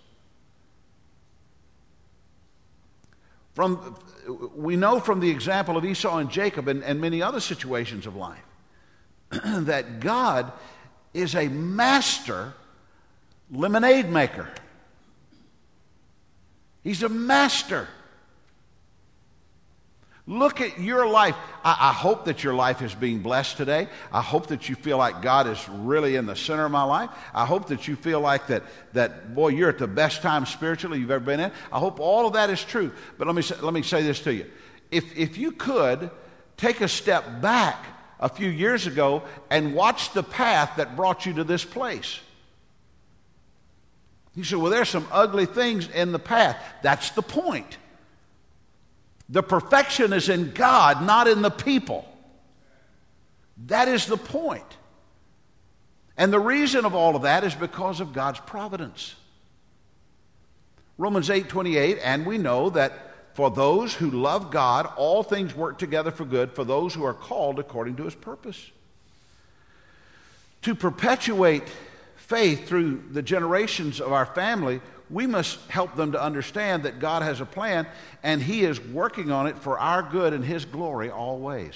From, 3.54 3.96
we 4.54 4.76
know 4.76 5.00
from 5.00 5.20
the 5.20 5.30
example 5.30 5.78
of 5.78 5.84
Esau 5.86 6.18
and 6.18 6.30
Jacob 6.30 6.68
and, 6.68 6.84
and 6.84 7.00
many 7.00 7.22
other 7.22 7.40
situations 7.40 8.06
of 8.06 8.14
life 8.14 8.44
that 9.30 10.00
God 10.00 10.52
is 11.14 11.34
a 11.34 11.48
master 11.48 12.52
lemonade 13.50 14.10
maker. 14.10 14.50
He's 16.84 17.02
a 17.02 17.08
master. 17.08 17.88
Look 20.28 20.60
at 20.60 20.80
your 20.80 21.06
life. 21.06 21.36
I, 21.64 21.90
I, 21.90 21.92
hope 21.92 22.24
that 22.24 22.42
your 22.42 22.54
life 22.54 22.82
is 22.82 22.92
being 22.92 23.20
blessed 23.20 23.56
today. 23.56 23.86
I 24.12 24.20
hope 24.20 24.48
that 24.48 24.68
you 24.68 24.74
feel 24.74 24.98
like 24.98 25.22
God 25.22 25.46
is 25.46 25.68
really 25.68 26.16
in 26.16 26.26
the 26.26 26.34
center 26.34 26.64
of 26.64 26.72
my 26.72 26.82
life. 26.82 27.10
I 27.32 27.46
hope 27.46 27.68
that 27.68 27.86
you 27.86 27.94
feel 27.94 28.20
like 28.20 28.48
that, 28.48 28.64
that 28.94 29.36
boy, 29.36 29.48
you're 29.48 29.68
at 29.68 29.78
the 29.78 29.86
best 29.86 30.22
time 30.22 30.44
spiritually 30.44 30.98
you've 30.98 31.12
ever 31.12 31.24
been 31.24 31.38
in. 31.38 31.52
I 31.70 31.78
hope 31.78 32.00
all 32.00 32.26
of 32.26 32.32
that 32.32 32.50
is 32.50 32.64
true. 32.64 32.90
But 33.18 33.28
let 33.28 33.36
me, 33.36 33.42
say, 33.42 33.54
let 33.60 33.72
me 33.72 33.82
say 33.82 34.02
this 34.02 34.18
to 34.22 34.34
you. 34.34 34.46
If, 34.90 35.16
if 35.16 35.38
you 35.38 35.52
could 35.52 36.10
take 36.56 36.80
a 36.80 36.88
step 36.88 37.40
back 37.40 37.86
a 38.18 38.28
few 38.28 38.48
years 38.48 38.88
ago 38.88 39.22
and 39.48 39.74
watch 39.74 40.12
the 40.12 40.24
path 40.24 40.72
that 40.78 40.96
brought 40.96 41.24
you 41.24 41.34
to 41.34 41.44
this 41.44 41.64
place. 41.64 42.18
You 44.34 44.42
say, 44.42 44.56
well, 44.56 44.70
there's 44.70 44.88
some 44.88 45.06
ugly 45.12 45.46
things 45.46 45.88
in 45.88 46.12
the 46.12 46.18
path. 46.18 46.60
That's 46.82 47.10
the 47.10 47.22
point. 47.22 47.78
The 49.28 49.42
perfection 49.42 50.12
is 50.12 50.28
in 50.28 50.52
God, 50.52 51.02
not 51.02 51.26
in 51.26 51.42
the 51.42 51.50
people. 51.50 52.06
That 53.66 53.88
is 53.88 54.06
the 54.06 54.16
point. 54.16 54.64
And 56.16 56.32
the 56.32 56.40
reason 56.40 56.84
of 56.84 56.94
all 56.94 57.16
of 57.16 57.22
that 57.22 57.44
is 57.44 57.54
because 57.54 58.00
of 58.00 58.12
God's 58.12 58.40
providence. 58.40 59.14
Romans 60.98 61.28
8 61.28 61.48
28, 61.48 61.98
and 62.02 62.24
we 62.24 62.38
know 62.38 62.70
that 62.70 62.92
for 63.34 63.50
those 63.50 63.92
who 63.92 64.10
love 64.10 64.50
God, 64.50 64.88
all 64.96 65.22
things 65.22 65.54
work 65.54 65.78
together 65.78 66.10
for 66.10 66.24
good 66.24 66.52
for 66.52 66.64
those 66.64 66.94
who 66.94 67.04
are 67.04 67.12
called 67.12 67.58
according 67.58 67.96
to 67.96 68.04
his 68.04 68.14
purpose. 68.14 68.70
To 70.62 70.74
perpetuate 70.74 71.64
faith 72.16 72.66
through 72.66 73.02
the 73.12 73.20
generations 73.20 74.00
of 74.00 74.12
our 74.12 74.24
family, 74.24 74.80
we 75.10 75.26
must 75.26 75.58
help 75.70 75.94
them 75.96 76.12
to 76.12 76.22
understand 76.22 76.82
that 76.82 76.98
God 76.98 77.22
has 77.22 77.40
a 77.40 77.46
plan 77.46 77.86
and 78.22 78.42
He 78.42 78.64
is 78.64 78.80
working 78.80 79.30
on 79.30 79.46
it 79.46 79.58
for 79.58 79.78
our 79.78 80.02
good 80.02 80.32
and 80.32 80.44
His 80.44 80.64
glory 80.64 81.10
always. 81.10 81.74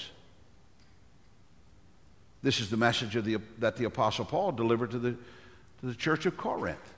This 2.42 2.60
is 2.60 2.70
the 2.70 2.76
message 2.76 3.12
the, 3.22 3.38
that 3.58 3.76
the 3.76 3.84
Apostle 3.84 4.24
Paul 4.24 4.52
delivered 4.52 4.92
to 4.92 4.98
the, 4.98 5.10
to 5.12 5.86
the 5.86 5.94
church 5.94 6.26
of 6.26 6.36
Corinth. 6.36 6.94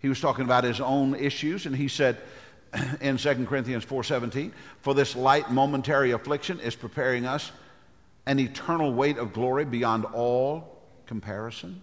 He 0.00 0.08
was 0.08 0.20
talking 0.20 0.44
about 0.44 0.64
his 0.64 0.80
own 0.80 1.14
issues, 1.14 1.66
and 1.66 1.74
he 1.74 1.88
said 1.88 2.18
in 3.00 3.16
2 3.16 3.46
Corinthians 3.46 3.84
4:17, 3.84 4.52
"For 4.82 4.94
this 4.94 5.16
light 5.16 5.50
momentary 5.50 6.10
affliction 6.10 6.60
is 6.60 6.76
preparing 6.76 7.24
us 7.24 7.50
an 8.26 8.38
eternal 8.38 8.92
weight 8.92 9.18
of 9.18 9.32
glory 9.32 9.64
beyond 9.64 10.04
all 10.04 10.82
comparison." 11.06 11.82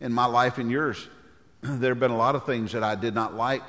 In 0.00 0.12
my 0.12 0.26
life 0.26 0.58
and 0.58 0.70
yours, 0.70 1.08
there 1.62 1.90
have 1.90 2.00
been 2.00 2.10
a 2.10 2.16
lot 2.16 2.34
of 2.34 2.46
things 2.46 2.72
that 2.72 2.82
I 2.82 2.94
did 2.94 3.14
not 3.14 3.34
like 3.34 3.64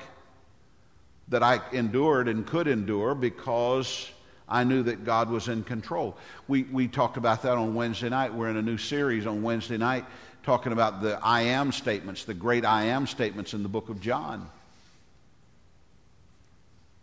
that 1.27 1.43
I 1.43 1.61
endured 1.71 2.27
and 2.27 2.45
could 2.45 2.67
endure 2.67 3.15
because 3.15 4.09
I 4.47 4.63
knew 4.63 4.83
that 4.83 5.03
God 5.05 5.29
was 5.29 5.47
in 5.47 5.63
control. 5.63 6.17
We, 6.47 6.63
we 6.63 6.87
talked 6.87 7.17
about 7.17 7.41
that 7.43 7.57
on 7.57 7.73
Wednesday 7.73 8.09
night. 8.09 8.33
We're 8.33 8.49
in 8.49 8.57
a 8.57 8.61
new 8.61 8.77
series 8.77 9.25
on 9.25 9.41
Wednesday 9.43 9.77
night 9.77 10.05
talking 10.43 10.71
about 10.73 11.01
the 11.01 11.19
I 11.21 11.41
am 11.41 11.71
statements, 11.71 12.25
the 12.25 12.33
great 12.33 12.65
I 12.65 12.85
am 12.85 13.07
statements 13.07 13.53
in 13.53 13.63
the 13.63 13.69
book 13.69 13.89
of 13.89 14.01
John. 14.01 14.49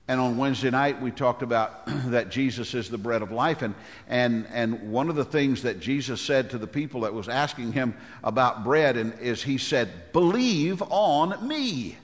And 0.08 0.18
on 0.18 0.38
Wednesday 0.38 0.70
night, 0.70 1.02
we 1.02 1.10
talked 1.10 1.42
about 1.42 1.86
that 2.06 2.30
Jesus 2.30 2.72
is 2.72 2.88
the 2.88 2.96
bread 2.96 3.20
of 3.20 3.30
life. 3.30 3.60
And, 3.60 3.74
and, 4.08 4.46
and 4.50 4.90
one 4.90 5.10
of 5.10 5.16
the 5.16 5.24
things 5.24 5.62
that 5.62 5.80
Jesus 5.80 6.20
said 6.20 6.50
to 6.50 6.58
the 6.58 6.66
people 6.66 7.02
that 7.02 7.12
was 7.12 7.28
asking 7.28 7.72
him 7.72 7.94
about 8.24 8.64
bread 8.64 8.96
and, 8.96 9.18
is 9.20 9.42
he 9.42 9.58
said, 9.58 10.12
Believe 10.14 10.82
on 10.88 11.46
me. 11.46 11.98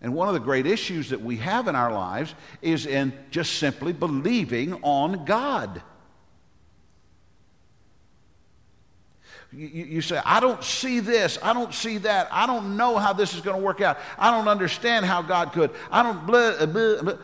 And 0.00 0.14
one 0.14 0.28
of 0.28 0.34
the 0.34 0.40
great 0.40 0.66
issues 0.66 1.10
that 1.10 1.20
we 1.20 1.36
have 1.38 1.66
in 1.66 1.74
our 1.74 1.92
lives 1.92 2.34
is 2.62 2.86
in 2.86 3.12
just 3.32 3.54
simply 3.54 3.92
believing 3.92 4.74
on 4.82 5.24
God. 5.24 5.82
You, 9.56 9.66
you, 9.68 10.00
say, 10.02 10.20
I 10.22 10.40
don't 10.40 10.62
see 10.62 11.00
this. 11.00 11.38
I 11.42 11.54
don't 11.54 11.72
see 11.72 11.96
that. 11.98 12.28
I 12.30 12.46
don't 12.46 12.76
know 12.76 12.98
how 12.98 13.14
this 13.14 13.32
is 13.32 13.40
going 13.40 13.56
to 13.56 13.62
work 13.62 13.80
out. 13.80 13.98
I 14.18 14.30
don't 14.30 14.48
understand 14.48 15.06
how 15.06 15.22
God 15.22 15.52
could. 15.52 15.70
I 15.90 16.02
don't. 16.02 16.26
Blah, 16.26 16.38
uh, 16.38 16.66
blah, 16.66 17.02
blah. 17.02 17.14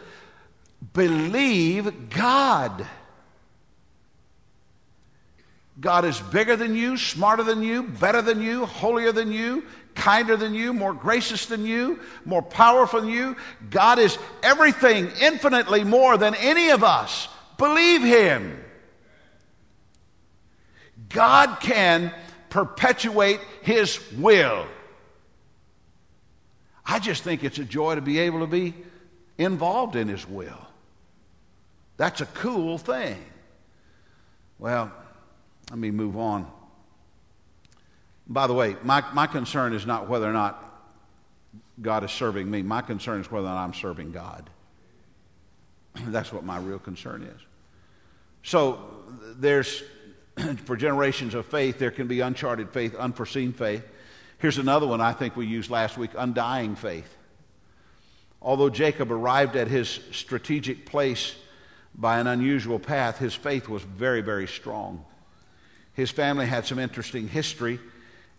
Believe 0.94 2.08
God. 2.08 2.86
God 5.78 6.04
is 6.06 6.20
bigger 6.20 6.56
than 6.56 6.74
you, 6.74 6.96
smarter 6.96 7.42
than 7.42 7.62
you, 7.62 7.82
better 7.82 8.22
than 8.22 8.40
you, 8.40 8.64
holier 8.64 9.12
than 9.12 9.30
you, 9.30 9.64
kinder 9.94 10.36
than 10.36 10.54
you, 10.54 10.72
more 10.72 10.94
gracious 10.94 11.46
than 11.46 11.66
you, 11.66 12.00
more 12.24 12.42
powerful 12.42 13.00
than 13.00 13.10
you. 13.10 13.36
God 13.68 13.98
is 13.98 14.16
everything 14.42 15.10
infinitely 15.20 15.84
more 15.84 16.16
than 16.16 16.34
any 16.36 16.70
of 16.70 16.82
us. 16.82 17.28
Believe 17.58 18.02
Him. 18.02 18.62
God 21.12 21.58
can 21.60 22.12
perpetuate 22.50 23.40
His 23.62 24.00
will. 24.14 24.66
I 26.84 26.98
just 26.98 27.22
think 27.22 27.44
it's 27.44 27.58
a 27.58 27.64
joy 27.64 27.94
to 27.94 28.00
be 28.00 28.18
able 28.18 28.40
to 28.40 28.46
be 28.46 28.74
involved 29.38 29.96
in 29.96 30.08
His 30.08 30.28
will. 30.28 30.66
That's 31.96 32.20
a 32.20 32.26
cool 32.26 32.78
thing. 32.78 33.22
Well, 34.58 34.92
let 35.70 35.78
me 35.78 35.90
move 35.90 36.16
on. 36.16 36.50
By 38.26 38.46
the 38.46 38.54
way, 38.54 38.76
my, 38.82 39.04
my 39.12 39.26
concern 39.26 39.72
is 39.72 39.86
not 39.86 40.08
whether 40.08 40.28
or 40.28 40.32
not 40.32 40.62
God 41.80 42.04
is 42.04 42.10
serving 42.10 42.50
me. 42.50 42.62
My 42.62 42.80
concern 42.80 43.20
is 43.20 43.30
whether 43.30 43.46
or 43.46 43.50
not 43.50 43.64
I'm 43.64 43.74
serving 43.74 44.12
God. 44.12 44.48
That's 46.06 46.32
what 46.32 46.44
my 46.44 46.58
real 46.58 46.78
concern 46.78 47.22
is. 47.22 47.40
So 48.42 48.80
there's, 49.36 49.82
for 50.64 50.76
generations 50.76 51.34
of 51.34 51.46
faith, 51.46 51.78
there 51.78 51.90
can 51.90 52.06
be 52.06 52.20
uncharted 52.20 52.70
faith, 52.70 52.94
unforeseen 52.94 53.52
faith. 53.52 53.84
Here's 54.38 54.58
another 54.58 54.86
one 54.86 55.00
I 55.00 55.12
think 55.12 55.36
we 55.36 55.46
used 55.46 55.70
last 55.70 55.96
week 55.96 56.10
undying 56.16 56.74
faith. 56.74 57.16
Although 58.40 58.70
Jacob 58.70 59.12
arrived 59.12 59.54
at 59.54 59.68
his 59.68 60.00
strategic 60.10 60.84
place 60.84 61.34
by 61.94 62.18
an 62.18 62.26
unusual 62.26 62.78
path, 62.78 63.18
his 63.18 63.34
faith 63.34 63.68
was 63.68 63.82
very, 63.82 64.20
very 64.20 64.48
strong. 64.48 65.04
His 65.94 66.10
family 66.10 66.46
had 66.46 66.66
some 66.66 66.78
interesting 66.78 67.28
history, 67.28 67.78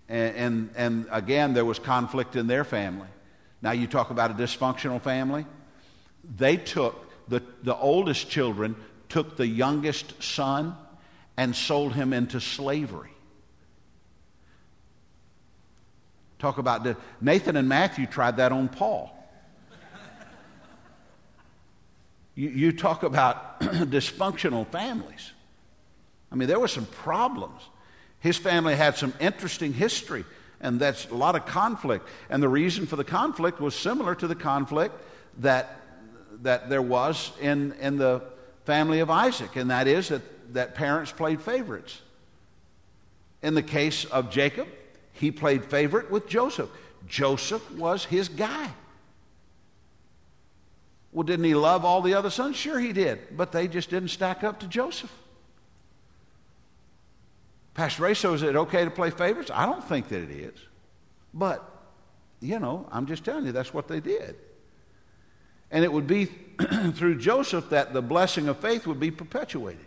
and, 0.10 0.36
and, 0.36 0.70
and 0.76 1.08
again, 1.12 1.54
there 1.54 1.64
was 1.64 1.80
conflict 1.80 2.36
in 2.36 2.48
their 2.48 2.64
family. 2.64 3.08
Now, 3.62 3.72
you 3.72 3.88
talk 3.88 4.10
about 4.10 4.32
a 4.32 4.34
dysfunctional 4.34 5.02
family. 5.02 5.46
They 6.36 6.58
took, 6.58 7.30
the, 7.30 7.42
the 7.62 7.76
oldest 7.76 8.30
children 8.30 8.76
took 9.08 9.38
the 9.38 9.48
youngest 9.48 10.22
son 10.22 10.76
and 11.38 11.56
sold 11.56 11.94
him 11.94 12.14
into 12.14 12.40
slavery. 12.40 13.10
Talk 16.40 16.58
about 16.58 16.84
the, 16.84 16.98
Nathan 17.22 17.56
and 17.56 17.70
Matthew 17.70 18.06
tried 18.06 18.38
that 18.38 18.52
on 18.52 18.68
Paul. 18.68 19.18
You, 22.36 22.50
you 22.50 22.72
talk 22.72 23.04
about 23.04 23.60
dysfunctional 23.62 24.68
families. 24.68 25.32
I 26.32 26.36
mean, 26.36 26.48
there 26.48 26.60
were 26.60 26.68
some 26.68 26.86
problems. 26.86 27.62
His 28.20 28.38
family 28.38 28.76
had 28.76 28.98
some 28.98 29.14
interesting 29.20 29.72
history, 29.72 30.26
and 30.60 30.80
that's 30.80 31.08
a 31.10 31.16
lot 31.16 31.36
of 31.36 31.46
conflict. 31.46 32.08
And 32.30 32.42
the 32.42 32.50
reason 32.50 32.88
for 32.88 32.96
the 32.96 33.04
conflict 33.04 33.60
was 33.60 33.76
similar 33.76 34.16
to 34.16 34.28
the 34.28 34.36
conflict 34.36 34.96
that, 35.40 35.80
that 36.42 36.70
there 36.70 36.82
was 36.82 37.32
in, 37.40 37.74
in 37.74 37.98
the 37.98 38.24
family 38.66 39.00
of 39.00 39.10
Isaac, 39.10 39.56
and 39.56 39.70
that 39.70 39.88
is 39.88 40.10
that, 40.10 40.22
that 40.54 40.76
parents 40.76 41.12
played 41.12 41.42
favorites. 41.42 42.02
In 43.42 43.56
the 43.56 43.64
case 43.64 44.06
of 44.06 44.32
Jacob, 44.32 44.68
he 45.12 45.32
played 45.32 45.66
favorite 45.66 46.10
with 46.10 46.28
Joseph. 46.28 46.70
Joseph 47.08 47.70
was 47.74 48.06
his 48.06 48.30
guy. 48.30 48.72
Well, 51.12 51.24
didn't 51.24 51.46
he 51.46 51.54
love 51.54 51.86
all 51.86 52.02
the 52.02 52.16
other 52.16 52.30
sons? 52.30 52.56
Sure, 52.56 52.80
he 52.80 52.92
did, 52.92 53.38
but 53.38 53.52
they 53.52 53.68
just 53.68 53.90
didn't 53.90 54.10
stack 54.10 54.44
up 54.44 54.62
to 54.62 54.68
Joseph. 54.68 55.12
Pastor 57.76 58.04
Ray, 58.04 58.14
so 58.14 58.34
is 58.34 58.44
it 58.44 58.56
okay 58.56 58.86
to 58.86 58.92
play 58.92 59.10
favorites? 59.10 59.52
I 59.54 59.66
don't 59.66 59.84
think 59.84 60.10
that 60.10 60.22
it 60.22 60.32
is. 60.32 60.60
But, 61.34 61.64
you 62.40 62.60
know, 62.60 62.88
I'm 62.92 63.06
just 63.06 63.24
telling 63.24 63.46
you, 63.46 63.52
that's 63.52 63.74
what 63.74 63.88
they 63.88 64.00
did. 64.00 64.36
And 65.72 65.84
it 65.84 65.92
would 65.92 66.08
be 66.08 66.26
through 66.94 67.18
Joseph 67.18 67.70
that 67.70 67.94
the 67.94 68.02
blessing 68.02 68.48
of 68.48 68.60
faith 68.60 68.86
would 68.88 69.00
be 69.00 69.12
perpetuated. 69.12 69.86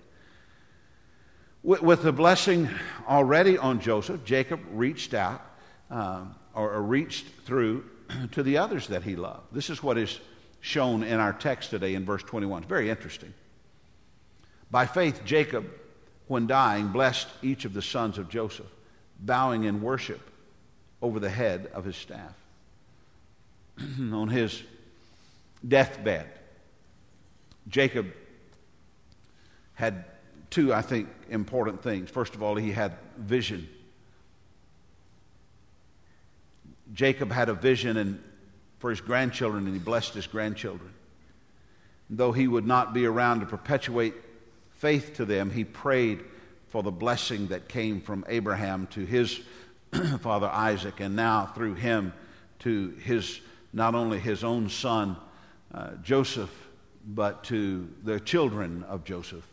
With, 1.66 1.82
with 1.82 2.02
the 2.04 2.12
blessing 2.12 2.68
already 3.08 3.58
on 3.58 3.80
Joseph, 3.80 4.24
Jacob 4.24 4.60
reached 4.70 5.14
out 5.14 5.42
um, 5.90 6.36
or, 6.54 6.74
or 6.74 6.80
reached 6.80 7.26
through 7.44 7.84
to 8.30 8.44
the 8.44 8.58
others 8.58 8.86
that 8.86 9.02
he 9.02 9.16
loved. 9.16 9.48
This 9.50 9.68
is 9.68 9.82
what 9.82 9.98
is 9.98 10.20
shown 10.60 11.02
in 11.02 11.18
our 11.18 11.32
text 11.32 11.70
today 11.70 11.96
in 11.96 12.04
verse 12.04 12.22
21. 12.22 12.62
It's 12.62 12.68
very 12.68 12.88
interesting. 12.88 13.34
By 14.70 14.86
faith, 14.86 15.22
Jacob 15.24 15.68
when 16.28 16.46
dying, 16.46 16.86
blessed 16.88 17.26
each 17.42 17.64
of 17.64 17.74
the 17.74 17.82
sons 17.82 18.16
of 18.16 18.28
Joseph, 18.28 18.70
bowing 19.18 19.64
in 19.64 19.82
worship 19.82 20.20
over 21.02 21.18
the 21.18 21.30
head 21.30 21.68
of 21.74 21.84
his 21.84 21.96
staff. 21.96 22.34
On 23.98 24.28
his 24.28 24.62
deathbed, 25.66 26.28
Jacob 27.68 28.06
had 29.74 30.04
two, 30.50 30.72
I 30.72 30.82
think, 30.82 31.08
important 31.30 31.82
things. 31.82 32.10
First 32.10 32.34
of 32.34 32.42
all, 32.42 32.56
he 32.56 32.72
had 32.72 32.92
vision. 33.18 33.68
Jacob 36.92 37.32
had 37.32 37.48
a 37.48 37.54
vision 37.54 37.96
and 37.96 38.22
for 38.78 38.90
his 38.90 39.00
grandchildren, 39.00 39.64
and 39.66 39.74
he 39.74 39.80
blessed 39.80 40.14
his 40.14 40.26
grandchildren. 40.26 40.92
Though 42.10 42.32
he 42.32 42.46
would 42.46 42.66
not 42.66 42.94
be 42.94 43.06
around 43.06 43.40
to 43.40 43.46
perpetuate 43.46 44.14
faith 44.70 45.14
to 45.16 45.24
them, 45.24 45.50
he 45.50 45.64
prayed 45.64 46.24
for 46.68 46.82
the 46.82 46.90
blessing 46.90 47.48
that 47.48 47.68
came 47.68 48.00
from 48.00 48.24
Abraham 48.28 48.86
to 48.88 49.04
his 49.04 49.40
father 50.20 50.48
Isaac, 50.48 51.00
and 51.00 51.16
now 51.16 51.46
through 51.46 51.74
him 51.74 52.12
to 52.60 52.90
his 53.02 53.40
not 53.72 53.94
only 53.94 54.18
his 54.18 54.44
own 54.44 54.68
son 54.68 55.16
uh, 55.72 55.90
Joseph, 56.02 56.50
but 57.06 57.44
to 57.44 57.88
the 58.04 58.20
children 58.20 58.84
of 58.84 59.04
Joseph. 59.04 59.46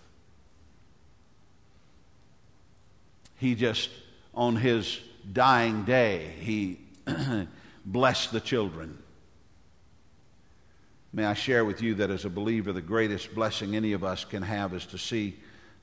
He 3.43 3.55
just, 3.55 3.89
on 4.33 4.55
his 4.55 5.01
dying 5.33 5.83
day, 5.83 6.31
he 6.39 6.79
blessed 7.85 8.31
the 8.31 8.39
children. 8.39 8.97
May 11.11 11.25
I 11.25 11.33
share 11.33 11.65
with 11.65 11.81
you 11.81 11.95
that 11.95 12.09
as 12.09 12.23
a 12.23 12.29
believer, 12.29 12.71
the 12.71 12.81
greatest 12.81 13.35
blessing 13.35 13.75
any 13.75 13.91
of 13.91 14.01
us 14.01 14.23
can 14.23 14.43
have 14.43 14.73
is 14.73 14.85
to 14.85 14.97
see 14.97 15.35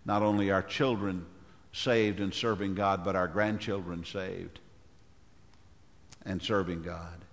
not 0.07 0.23
only 0.23 0.51
our 0.51 0.63
children 0.63 1.27
saved 1.75 2.21
and 2.21 2.33
serving 2.33 2.77
God, 2.77 3.05
but 3.05 3.15
our 3.15 3.29
grandchildren 3.29 4.07
saved 4.07 4.59
and 6.25 6.41
serving 6.41 6.81
God. 6.81 7.27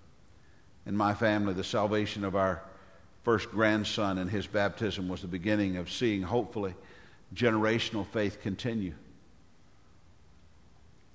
In 0.86 0.98
my 0.98 1.14
family, 1.14 1.54
the 1.54 1.64
salvation 1.64 2.26
of 2.26 2.36
our 2.36 2.62
first 3.24 3.50
grandson 3.50 4.18
and 4.18 4.30
his 4.30 4.46
baptism 4.46 5.08
was 5.08 5.22
the 5.22 5.30
beginning 5.30 5.78
of 5.78 5.90
seeing, 5.90 6.22
hopefully, 6.22 6.76
generational 7.34 8.06
faith 8.06 8.42
continue. 8.42 8.94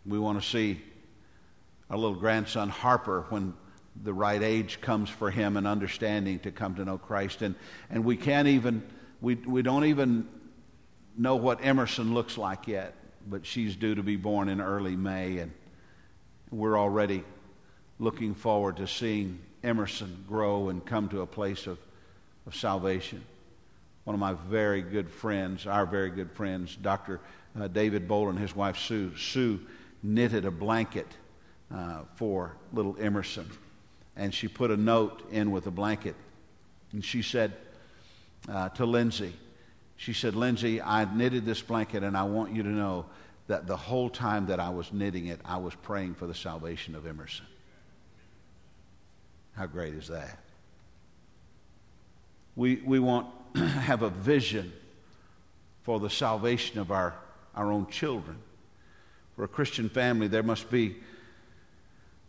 We 0.04 0.18
want 0.18 0.40
to 0.40 0.46
see 0.46 0.80
our 1.90 1.96
little 1.96 2.16
grandson 2.16 2.68
Harper 2.68 3.26
when 3.28 3.54
the 4.02 4.12
right 4.12 4.42
age 4.42 4.80
comes 4.80 5.10
for 5.10 5.30
him 5.30 5.56
and 5.56 5.66
understanding 5.66 6.38
to 6.40 6.50
come 6.50 6.74
to 6.76 6.84
know 6.84 6.98
Christ. 6.98 7.42
And, 7.42 7.54
and 7.90 8.04
we 8.04 8.16
can't 8.16 8.48
even, 8.48 8.82
we, 9.20 9.34
we 9.34 9.62
don't 9.62 9.84
even 9.84 10.26
know 11.16 11.36
what 11.36 11.64
Emerson 11.64 12.14
looks 12.14 12.38
like 12.38 12.66
yet, 12.66 12.94
but 13.28 13.44
she's 13.44 13.76
due 13.76 13.94
to 13.94 14.02
be 14.02 14.16
born 14.16 14.48
in 14.48 14.60
early 14.60 14.96
May. 14.96 15.38
And 15.38 15.52
we're 16.50 16.78
already 16.78 17.22
looking 17.98 18.34
forward 18.34 18.78
to 18.78 18.86
seeing 18.86 19.38
Emerson 19.62 20.24
grow 20.26 20.70
and 20.70 20.84
come 20.84 21.08
to 21.10 21.20
a 21.20 21.26
place 21.26 21.66
of, 21.66 21.78
of 22.46 22.56
salvation. 22.56 23.22
One 24.04 24.14
of 24.14 24.20
my 24.20 24.32
very 24.32 24.82
good 24.82 25.10
friends, 25.10 25.66
our 25.66 25.86
very 25.86 26.10
good 26.10 26.32
friends, 26.32 26.74
Dr. 26.74 27.20
Uh, 27.58 27.68
David 27.68 28.08
Bowler 28.08 28.30
and 28.30 28.38
his 28.38 28.56
wife 28.56 28.78
Sue, 28.78 29.16
Sue 29.16 29.60
knitted 30.02 30.44
a 30.44 30.50
blanket 30.50 31.06
uh, 31.74 32.00
for 32.16 32.56
little 32.72 32.96
Emerson 32.98 33.50
and 34.16 34.34
she 34.34 34.48
put 34.48 34.70
a 34.70 34.76
note 34.76 35.22
in 35.30 35.50
with 35.50 35.66
a 35.66 35.70
blanket. 35.70 36.14
And 36.92 37.04
she 37.04 37.22
said 37.22 37.52
uh, 38.48 38.68
to 38.70 38.84
Lindsay, 38.84 39.32
she 39.96 40.12
said, 40.12 40.34
Lindsay, 40.34 40.82
I 40.82 41.04
knitted 41.04 41.44
this 41.44 41.62
blanket, 41.62 42.02
and 42.02 42.16
I 42.16 42.24
want 42.24 42.52
you 42.52 42.62
to 42.62 42.68
know 42.68 43.06
that 43.46 43.66
the 43.66 43.76
whole 43.76 44.10
time 44.10 44.46
that 44.46 44.58
I 44.58 44.70
was 44.70 44.92
knitting 44.92 45.26
it, 45.26 45.40
I 45.44 45.58
was 45.58 45.74
praying 45.74 46.14
for 46.14 46.26
the 46.26 46.34
salvation 46.34 46.94
of 46.94 47.06
Emerson. 47.06 47.46
How 49.54 49.66
great 49.66 49.94
is 49.94 50.08
that? 50.08 50.38
We, 52.56 52.76
we 52.76 52.98
want 52.98 53.28
to 53.54 53.60
have 53.66 54.02
a 54.02 54.10
vision 54.10 54.72
for 55.82 56.00
the 56.00 56.10
salvation 56.10 56.80
of 56.80 56.90
our, 56.90 57.14
our 57.54 57.70
own 57.70 57.86
children. 57.86 58.38
For 59.42 59.46
a 59.46 59.48
Christian 59.48 59.88
family, 59.88 60.28
there 60.28 60.44
must 60.44 60.70
be 60.70 60.94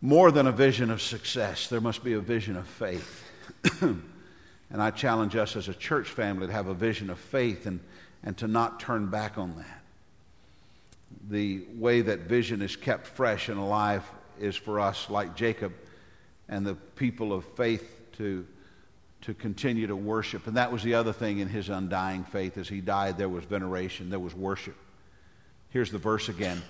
more 0.00 0.32
than 0.32 0.48
a 0.48 0.50
vision 0.50 0.90
of 0.90 1.00
success, 1.00 1.68
there 1.68 1.80
must 1.80 2.02
be 2.02 2.14
a 2.14 2.18
vision 2.18 2.56
of 2.56 2.66
faith. 2.66 3.22
and 3.80 4.02
I 4.72 4.90
challenge 4.90 5.36
us 5.36 5.54
as 5.54 5.68
a 5.68 5.74
church 5.74 6.08
family 6.08 6.48
to 6.48 6.52
have 6.52 6.66
a 6.66 6.74
vision 6.74 7.10
of 7.10 7.20
faith 7.20 7.66
and, 7.66 7.78
and 8.24 8.36
to 8.38 8.48
not 8.48 8.80
turn 8.80 9.10
back 9.10 9.38
on 9.38 9.56
that. 9.58 9.82
The 11.30 11.62
way 11.76 12.00
that 12.00 12.22
vision 12.22 12.60
is 12.62 12.74
kept 12.74 13.06
fresh 13.06 13.48
and 13.48 13.60
alive 13.60 14.02
is 14.40 14.56
for 14.56 14.80
us, 14.80 15.08
like 15.08 15.36
Jacob 15.36 15.72
and 16.48 16.66
the 16.66 16.74
people 16.74 17.32
of 17.32 17.44
faith, 17.54 18.10
to, 18.16 18.44
to 19.20 19.34
continue 19.34 19.86
to 19.86 19.94
worship. 19.94 20.48
And 20.48 20.56
that 20.56 20.72
was 20.72 20.82
the 20.82 20.94
other 20.94 21.12
thing 21.12 21.38
in 21.38 21.46
his 21.46 21.68
undying 21.68 22.24
faith. 22.24 22.58
As 22.58 22.68
he 22.68 22.80
died, 22.80 23.18
there 23.18 23.28
was 23.28 23.44
veneration, 23.44 24.10
there 24.10 24.18
was 24.18 24.34
worship. 24.34 24.74
Here's 25.70 25.92
the 25.92 25.98
verse 25.98 26.28
again. 26.28 26.60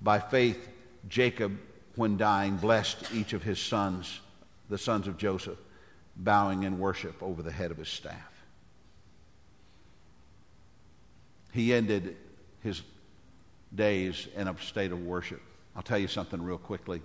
By 0.00 0.18
faith, 0.18 0.68
Jacob 1.08 1.58
when 1.96 2.16
dying, 2.16 2.56
blessed 2.56 3.12
each 3.12 3.32
of 3.32 3.42
his 3.42 3.58
sons, 3.58 4.20
the 4.68 4.78
sons 4.78 5.06
of 5.06 5.18
Joseph, 5.18 5.58
bowing 6.16 6.62
in 6.62 6.78
worship 6.78 7.22
over 7.22 7.42
the 7.42 7.52
head 7.52 7.70
of 7.70 7.76
his 7.76 7.88
staff. 7.88 8.30
He 11.52 11.74
ended 11.74 12.16
his 12.62 12.82
days 13.74 14.28
in 14.36 14.48
a 14.48 14.56
state 14.60 14.92
of 14.92 15.02
worship. 15.04 15.42
I'll 15.74 15.82
tell 15.82 15.98
you 15.98 16.08
something 16.08 16.42
real 16.42 16.58
quickly. 16.58 17.02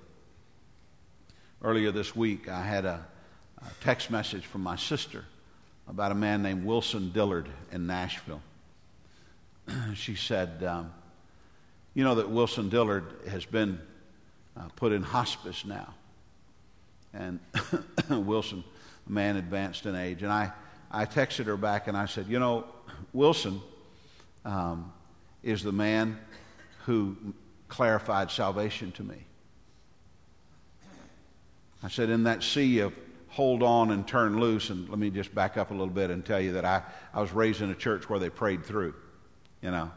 Earlier 1.62 1.92
this 1.92 2.16
week, 2.16 2.48
I 2.48 2.62
had 2.62 2.86
a, 2.86 3.06
a 3.60 3.66
text 3.82 4.12
message 4.12 4.46
from 4.46 4.62
my 4.62 4.76
sister 4.76 5.26
about 5.88 6.12
a 6.12 6.16
man 6.16 6.42
named 6.42 6.64
Wilson 6.64 7.12
Dillard 7.12 7.50
in 7.72 7.88
Nashville. 7.88 8.42
she 9.96 10.16
said, 10.16 10.64
um, 10.64 10.92
You 11.96 12.04
know 12.04 12.16
that 12.16 12.30
Wilson 12.30 12.68
Dillard 12.68 13.06
has 13.30 13.46
been 13.46 13.80
uh, 14.58 14.68
put 14.76 14.92
in 14.92 15.02
hospice 15.02 15.66
now. 15.66 15.94
And 17.14 17.40
Wilson, 18.10 18.66
a 19.08 19.12
man 19.12 19.38
advanced 19.38 19.86
in 19.86 19.96
age, 19.96 20.22
and 20.22 20.32
I, 20.32 20.52
I 20.92 21.06
texted 21.06 21.46
her 21.46 21.56
back 21.56 21.88
and 21.88 21.96
I 21.96 22.06
said, 22.06 22.28
You 22.28 22.38
know, 22.38 22.66
Wilson 23.14 23.62
um, 24.44 24.92
is 25.42 25.64
the 25.64 25.72
man 25.72 26.20
who 26.86 27.16
clarified 27.70 28.30
salvation 28.30 28.92
to 28.94 29.04
me. 29.04 29.26
I 31.82 31.88
said, 31.88 32.10
In 32.10 32.24
that 32.24 32.44
sea 32.44 32.80
of 32.80 32.94
hold 33.30 33.64
on 33.64 33.92
and 33.92 34.06
turn 34.06 34.40
loose, 34.40 34.70
and 34.70 34.90
let 34.90 35.00
me 35.00 35.10
just 35.10 35.34
back 35.34 35.56
up 35.56 35.72
a 35.72 35.74
little 35.74 35.88
bit 35.88 36.10
and 36.10 36.26
tell 36.26 36.42
you 36.42 36.54
that 36.54 36.66
I, 36.66 36.84
I 37.14 37.22
was 37.22 37.32
raised 37.32 37.62
in 37.62 37.70
a 37.70 37.76
church 37.76 38.10
where 38.10 38.20
they 38.20 38.30
prayed 38.30 38.66
through, 38.66 38.94
you 39.62 39.72
know. 39.72 39.92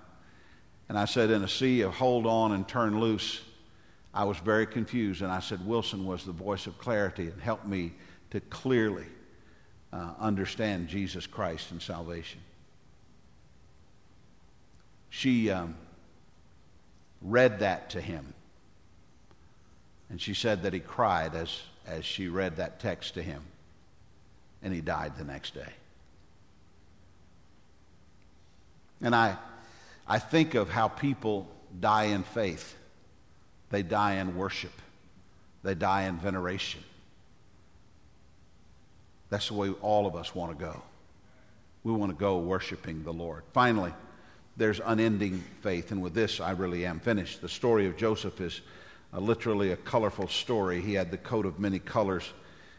And 0.88 0.98
I 0.98 1.04
said, 1.04 1.30
In 1.30 1.42
a 1.42 1.48
sea 1.48 1.82
of 1.82 1.94
hold 1.94 2.26
on 2.26 2.52
and 2.52 2.66
turn 2.66 3.00
loose, 3.00 3.42
I 4.14 4.24
was 4.24 4.38
very 4.38 4.66
confused, 4.66 5.22
and 5.22 5.30
I 5.30 5.40
said 5.40 5.66
Wilson 5.66 6.06
was 6.06 6.24
the 6.24 6.32
voice 6.32 6.66
of 6.66 6.78
clarity 6.78 7.28
and 7.28 7.40
helped 7.40 7.66
me 7.66 7.92
to 8.30 8.40
clearly 8.40 9.06
uh, 9.92 10.12
understand 10.18 10.88
Jesus 10.88 11.26
Christ 11.26 11.70
and 11.70 11.80
salvation. 11.80 12.40
She 15.10 15.50
um, 15.50 15.76
read 17.22 17.60
that 17.60 17.90
to 17.90 18.00
him, 18.00 18.32
and 20.10 20.20
she 20.20 20.34
said 20.34 20.62
that 20.62 20.72
he 20.72 20.80
cried 20.80 21.34
as, 21.34 21.60
as 21.86 22.04
she 22.04 22.28
read 22.28 22.56
that 22.56 22.80
text 22.80 23.14
to 23.14 23.22
him, 23.22 23.42
and 24.62 24.72
he 24.72 24.80
died 24.80 25.16
the 25.16 25.24
next 25.24 25.54
day. 25.54 25.72
And 29.00 29.14
I, 29.14 29.36
I 30.08 30.18
think 30.18 30.54
of 30.54 30.70
how 30.70 30.88
people 30.88 31.46
die 31.78 32.04
in 32.04 32.22
faith. 32.22 32.74
They 33.70 33.82
die 33.82 34.14
in 34.14 34.36
worship, 34.36 34.72
they 35.62 35.74
die 35.74 36.04
in 36.04 36.16
veneration. 36.16 36.82
That's 39.30 39.48
the 39.48 39.54
way 39.54 39.70
all 39.82 40.06
of 40.06 40.16
us 40.16 40.34
want 40.34 40.58
to 40.58 40.64
go. 40.64 40.82
We 41.84 41.92
want 41.92 42.10
to 42.12 42.18
go 42.18 42.38
worshiping 42.38 43.04
the 43.04 43.12
Lord. 43.12 43.42
Finally, 43.52 43.92
there's 44.56 44.80
unending 44.84 45.44
faith. 45.60 45.92
And 45.92 46.02
with 46.02 46.14
this, 46.14 46.40
I 46.40 46.52
really 46.52 46.86
am 46.86 46.98
finished. 46.98 47.42
The 47.42 47.48
story 47.48 47.86
of 47.86 47.96
Joseph 47.96 48.40
is 48.40 48.62
uh, 49.12 49.20
literally 49.20 49.72
a 49.72 49.76
colorful 49.76 50.28
story. 50.28 50.80
He 50.80 50.94
had 50.94 51.10
the 51.10 51.18
coat 51.18 51.46
of 51.46 51.60
many 51.60 51.78
colors. 51.78 52.32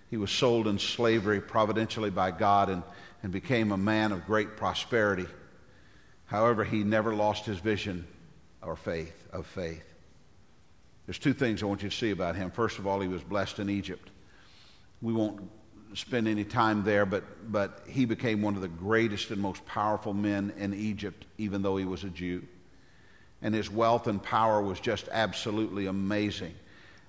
He 0.09 0.17
was 0.17 0.31
sold 0.31 0.67
in 0.67 0.79
slavery 0.79 1.39
providentially 1.39 2.09
by 2.09 2.31
God 2.31 2.69
and, 2.69 2.83
and 3.21 3.31
became 3.31 3.71
a 3.71 3.77
man 3.77 4.11
of 4.11 4.25
great 4.25 4.57
prosperity. 4.57 5.27
However, 6.29 6.63
he 6.63 6.83
never 6.83 7.15
lost 7.15 7.45
his 7.45 7.57
vision 7.57 8.05
or 8.61 8.75
faith 8.75 9.27
of 9.33 9.47
faith. 9.47 9.83
There's 11.07 11.17
two 11.17 11.33
things 11.33 11.63
I 11.63 11.65
want 11.65 11.81
you 11.81 11.89
to 11.89 11.95
see 11.95 12.11
about 12.11 12.35
him. 12.35 12.51
First 12.51 12.77
of 12.77 12.85
all, 12.85 12.99
he 12.99 13.07
was 13.07 13.23
blessed 13.23 13.57
in 13.57 13.67
Egypt. 13.67 14.11
We 15.01 15.11
won't 15.11 15.49
spend 15.95 16.27
any 16.27 16.43
time 16.43 16.83
there, 16.83 17.07
but, 17.07 17.51
but 17.51 17.83
he 17.87 18.05
became 18.05 18.43
one 18.43 18.55
of 18.55 18.61
the 18.61 18.67
greatest 18.67 19.31
and 19.31 19.41
most 19.41 19.65
powerful 19.65 20.13
men 20.13 20.53
in 20.59 20.75
Egypt, 20.75 21.25
even 21.39 21.63
though 21.63 21.77
he 21.77 21.85
was 21.85 22.03
a 22.03 22.09
Jew. 22.09 22.43
And 23.41 23.55
his 23.55 23.71
wealth 23.71 24.05
and 24.05 24.21
power 24.21 24.61
was 24.61 24.79
just 24.79 25.09
absolutely 25.11 25.87
amazing. 25.87 26.53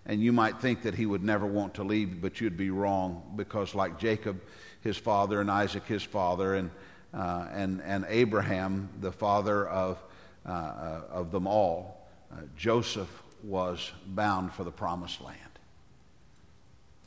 And 0.06 0.22
you 0.22 0.32
might 0.32 0.62
think 0.62 0.84
that 0.84 0.94
he 0.94 1.04
would 1.04 1.22
never 1.22 1.44
want 1.44 1.74
to 1.74 1.84
leave, 1.84 2.22
but 2.22 2.40
you'd 2.40 2.56
be 2.56 2.70
wrong 2.70 3.34
because, 3.36 3.74
like 3.74 3.98
Jacob, 3.98 4.40
his 4.80 4.96
father, 4.96 5.42
and 5.42 5.50
Isaac, 5.50 5.84
his 5.84 6.02
father, 6.02 6.54
and, 6.54 6.70
uh, 7.12 7.46
and, 7.52 7.82
and 7.82 8.06
Abraham, 8.08 8.88
the 9.00 9.12
father 9.12 9.68
of, 9.68 10.02
uh, 10.46 10.50
uh, 10.50 11.02
of 11.10 11.30
them 11.30 11.46
all, 11.46 12.08
uh, 12.32 12.36
Joseph 12.56 13.22
was 13.42 13.90
bound 14.06 14.52
for 14.52 14.64
the 14.64 14.70
promised 14.70 15.20
land. 15.20 15.36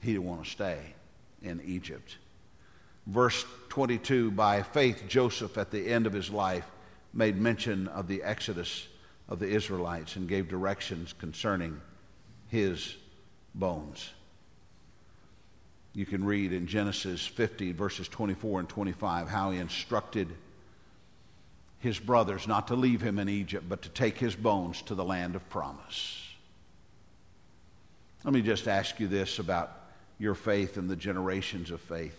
He 0.02 0.14
didn't 0.14 0.26
want 0.26 0.44
to 0.44 0.50
stay 0.50 0.80
in 1.42 1.62
Egypt. 1.66 2.18
Verse 3.08 3.46
22 3.70 4.32
By 4.32 4.62
faith, 4.62 5.04
Joseph, 5.08 5.58
at 5.58 5.72
the 5.72 5.88
end 5.88 6.06
of 6.08 6.14
his 6.14 6.30
life, 6.30 6.66
made 7.14 7.38
mention 7.38 7.88
of 7.90 8.08
the 8.08 8.24
exodus 8.24 8.88
of 9.30 9.40
the 9.40 9.48
Israelites 9.48 10.16
and 10.16 10.28
gave 10.28 10.50
directions 10.50 11.14
concerning 11.14 11.80
his 12.50 12.96
bones. 13.56 14.10
You 15.94 16.06
can 16.06 16.26
read 16.26 16.54
in 16.54 16.66
Genesis 16.66 17.26
50, 17.26 17.72
verses 17.74 18.08
24 18.08 18.62
and 18.62 18.70
25, 18.70 19.30
how 19.30 19.52
he 19.52 19.60
instructed 19.60 20.28
his 21.80 22.00
brothers 22.00 22.48
not 22.48 22.70
to 22.70 22.76
leave 22.76 23.02
him 23.02 23.20
in 23.20 23.30
Egypt, 23.30 23.68
but 23.68 23.84
to 23.84 23.90
take 23.90 24.18
his 24.18 24.36
bones 24.36 24.82
to 24.84 24.96
the 24.96 25.04
land 25.04 25.36
of 25.36 25.48
promise. 25.50 26.20
Let 28.24 28.34
me 28.34 28.42
just 28.42 28.68
ask 28.68 29.00
you 29.00 29.08
this 29.08 29.38
about 29.38 29.72
your 30.18 30.34
faith 30.34 30.78
and 30.78 30.90
the 30.90 30.96
generations 30.96 31.70
of 31.70 31.82
faith. 31.82 32.18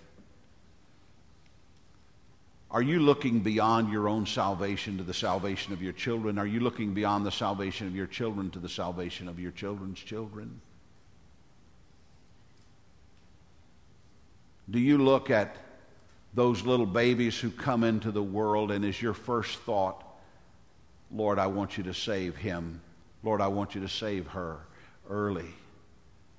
Are 2.70 2.82
you 2.82 3.00
looking 3.00 3.40
beyond 3.40 3.90
your 3.90 4.08
own 4.08 4.26
salvation 4.26 4.98
to 4.98 5.04
the 5.04 5.14
salvation 5.14 5.72
of 5.72 5.80
your 5.80 5.92
children? 5.92 6.38
Are 6.38 6.46
you 6.46 6.60
looking 6.60 6.92
beyond 6.92 7.24
the 7.24 7.30
salvation 7.30 7.86
of 7.86 7.96
your 7.96 8.06
children 8.06 8.50
to 8.50 8.58
the 8.58 8.68
salvation 8.68 9.28
of 9.28 9.40
your 9.40 9.52
children's 9.52 10.00
children? 10.00 10.60
Do 14.70 14.78
you 14.78 14.98
look 14.98 15.30
at 15.30 15.56
those 16.34 16.64
little 16.64 16.86
babies 16.86 17.38
who 17.38 17.50
come 17.50 17.84
into 17.84 18.10
the 18.10 18.22
world 18.22 18.70
and 18.70 18.84
is 18.84 19.00
your 19.00 19.14
first 19.14 19.58
thought, 19.60 20.02
Lord, 21.10 21.38
I 21.38 21.46
want 21.46 21.78
you 21.78 21.84
to 21.84 21.94
save 21.94 22.36
him. 22.36 22.80
Lord, 23.22 23.40
I 23.40 23.48
want 23.48 23.74
you 23.74 23.82
to 23.82 23.88
save 23.88 24.26
her 24.28 24.58
early 25.08 25.54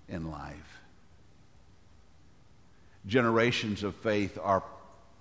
in 0.09 0.29
life. 0.29 0.81
Generations 3.07 3.83
of 3.83 3.95
faith 3.95 4.37
are 4.41 4.63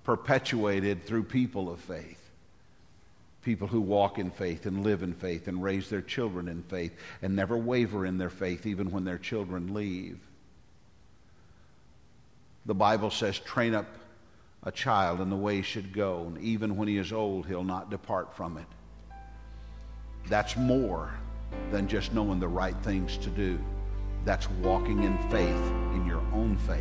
perpetuated 0.05 1.05
through 1.05 1.25
people 1.25 1.71
of 1.71 1.81
faith. 1.81 2.21
People 3.43 3.69
who 3.69 3.81
walk 3.81 4.19
in 4.19 4.31
faith 4.31 4.67
and 4.67 4.83
live 4.83 5.03
in 5.03 5.13
faith 5.13 5.49
and 5.49 5.63
raise 5.63 5.91
their 5.91 6.01
children 6.01 6.49
in 6.49 6.63
faith 6.63 6.93
and 7.21 7.37
never 7.37 7.57
waver 7.57 8.07
in 8.07 8.17
their 8.17 8.31
faith 8.31 8.67
even 8.67 8.91
when 8.91 9.05
their 9.05 9.19
children 9.19 9.75
leave. 9.75 10.19
The 12.67 12.75
Bible 12.75 13.11
says, 13.11 13.39
train 13.39 13.75
up 13.75 13.87
a 14.63 14.73
child 14.73 15.21
in 15.21 15.29
the 15.29 15.37
way 15.37 15.57
he 15.57 15.63
should 15.63 15.93
go, 15.93 16.25
and 16.27 16.39
even 16.39 16.77
when 16.77 16.89
he 16.89 16.97
is 16.97 17.13
old, 17.13 17.47
he'll 17.47 17.63
not 17.63 17.91
depart 17.91 18.35
from 18.35 18.57
it. 18.57 18.65
That's 20.29 20.57
more 20.57 21.13
than 21.71 21.87
just 21.87 22.15
knowing 22.15 22.41
the 22.41 22.49
right 22.49 22.75
things 22.83 23.19
to 23.19 23.29
do. 23.29 23.59
That's 24.25 24.49
walking 24.63 25.03
in 25.03 25.19
faith, 25.31 25.71
in 25.93 26.07
your 26.07 26.23
own 26.33 26.57
faith. 26.57 26.81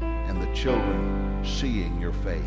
And 0.00 0.42
the 0.42 0.52
children 0.52 1.44
seeing 1.44 2.00
your 2.00 2.12
faith 2.12 2.42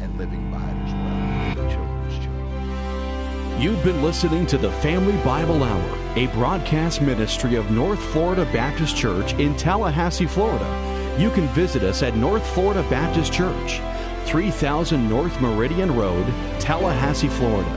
and 0.00 0.18
living 0.18 0.50
by 0.50 0.58
it 0.58 0.76
as 0.86 0.92
well. 0.92 1.66
The 1.66 1.72
children's 1.72 2.14
children. 2.16 3.62
You've 3.62 3.82
been 3.82 4.02
listening 4.02 4.46
to 4.48 4.58
the 4.58 4.72
Family 4.72 5.16
Bible 5.24 5.62
Hour, 5.62 5.98
a 6.16 6.26
broadcast 6.34 7.00
ministry 7.00 7.54
of 7.54 7.70
North 7.70 8.02
Florida 8.12 8.44
Baptist 8.52 8.94
Church 8.94 9.32
in 9.34 9.56
Tallahassee, 9.56 10.26
Florida. 10.26 10.93
You 11.18 11.30
can 11.30 11.46
visit 11.48 11.82
us 11.84 12.02
at 12.02 12.16
North 12.16 12.46
Florida 12.54 12.82
Baptist 12.90 13.32
Church, 13.32 13.80
3000 14.26 15.08
North 15.08 15.40
Meridian 15.40 15.94
Road, 15.94 16.26
Tallahassee, 16.58 17.28
Florida, 17.28 17.70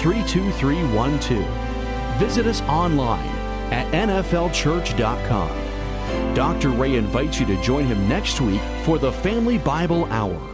32312. 0.00 1.46
Visit 2.18 2.46
us 2.46 2.60
online 2.62 3.28
at 3.70 3.86
nflchurch.com. 3.92 6.34
Dr. 6.34 6.70
Ray 6.70 6.96
invites 6.96 7.38
you 7.38 7.46
to 7.46 7.62
join 7.62 7.84
him 7.84 8.08
next 8.08 8.40
week 8.40 8.60
for 8.84 8.98
the 8.98 9.12
Family 9.12 9.58
Bible 9.58 10.06
Hour. 10.06 10.51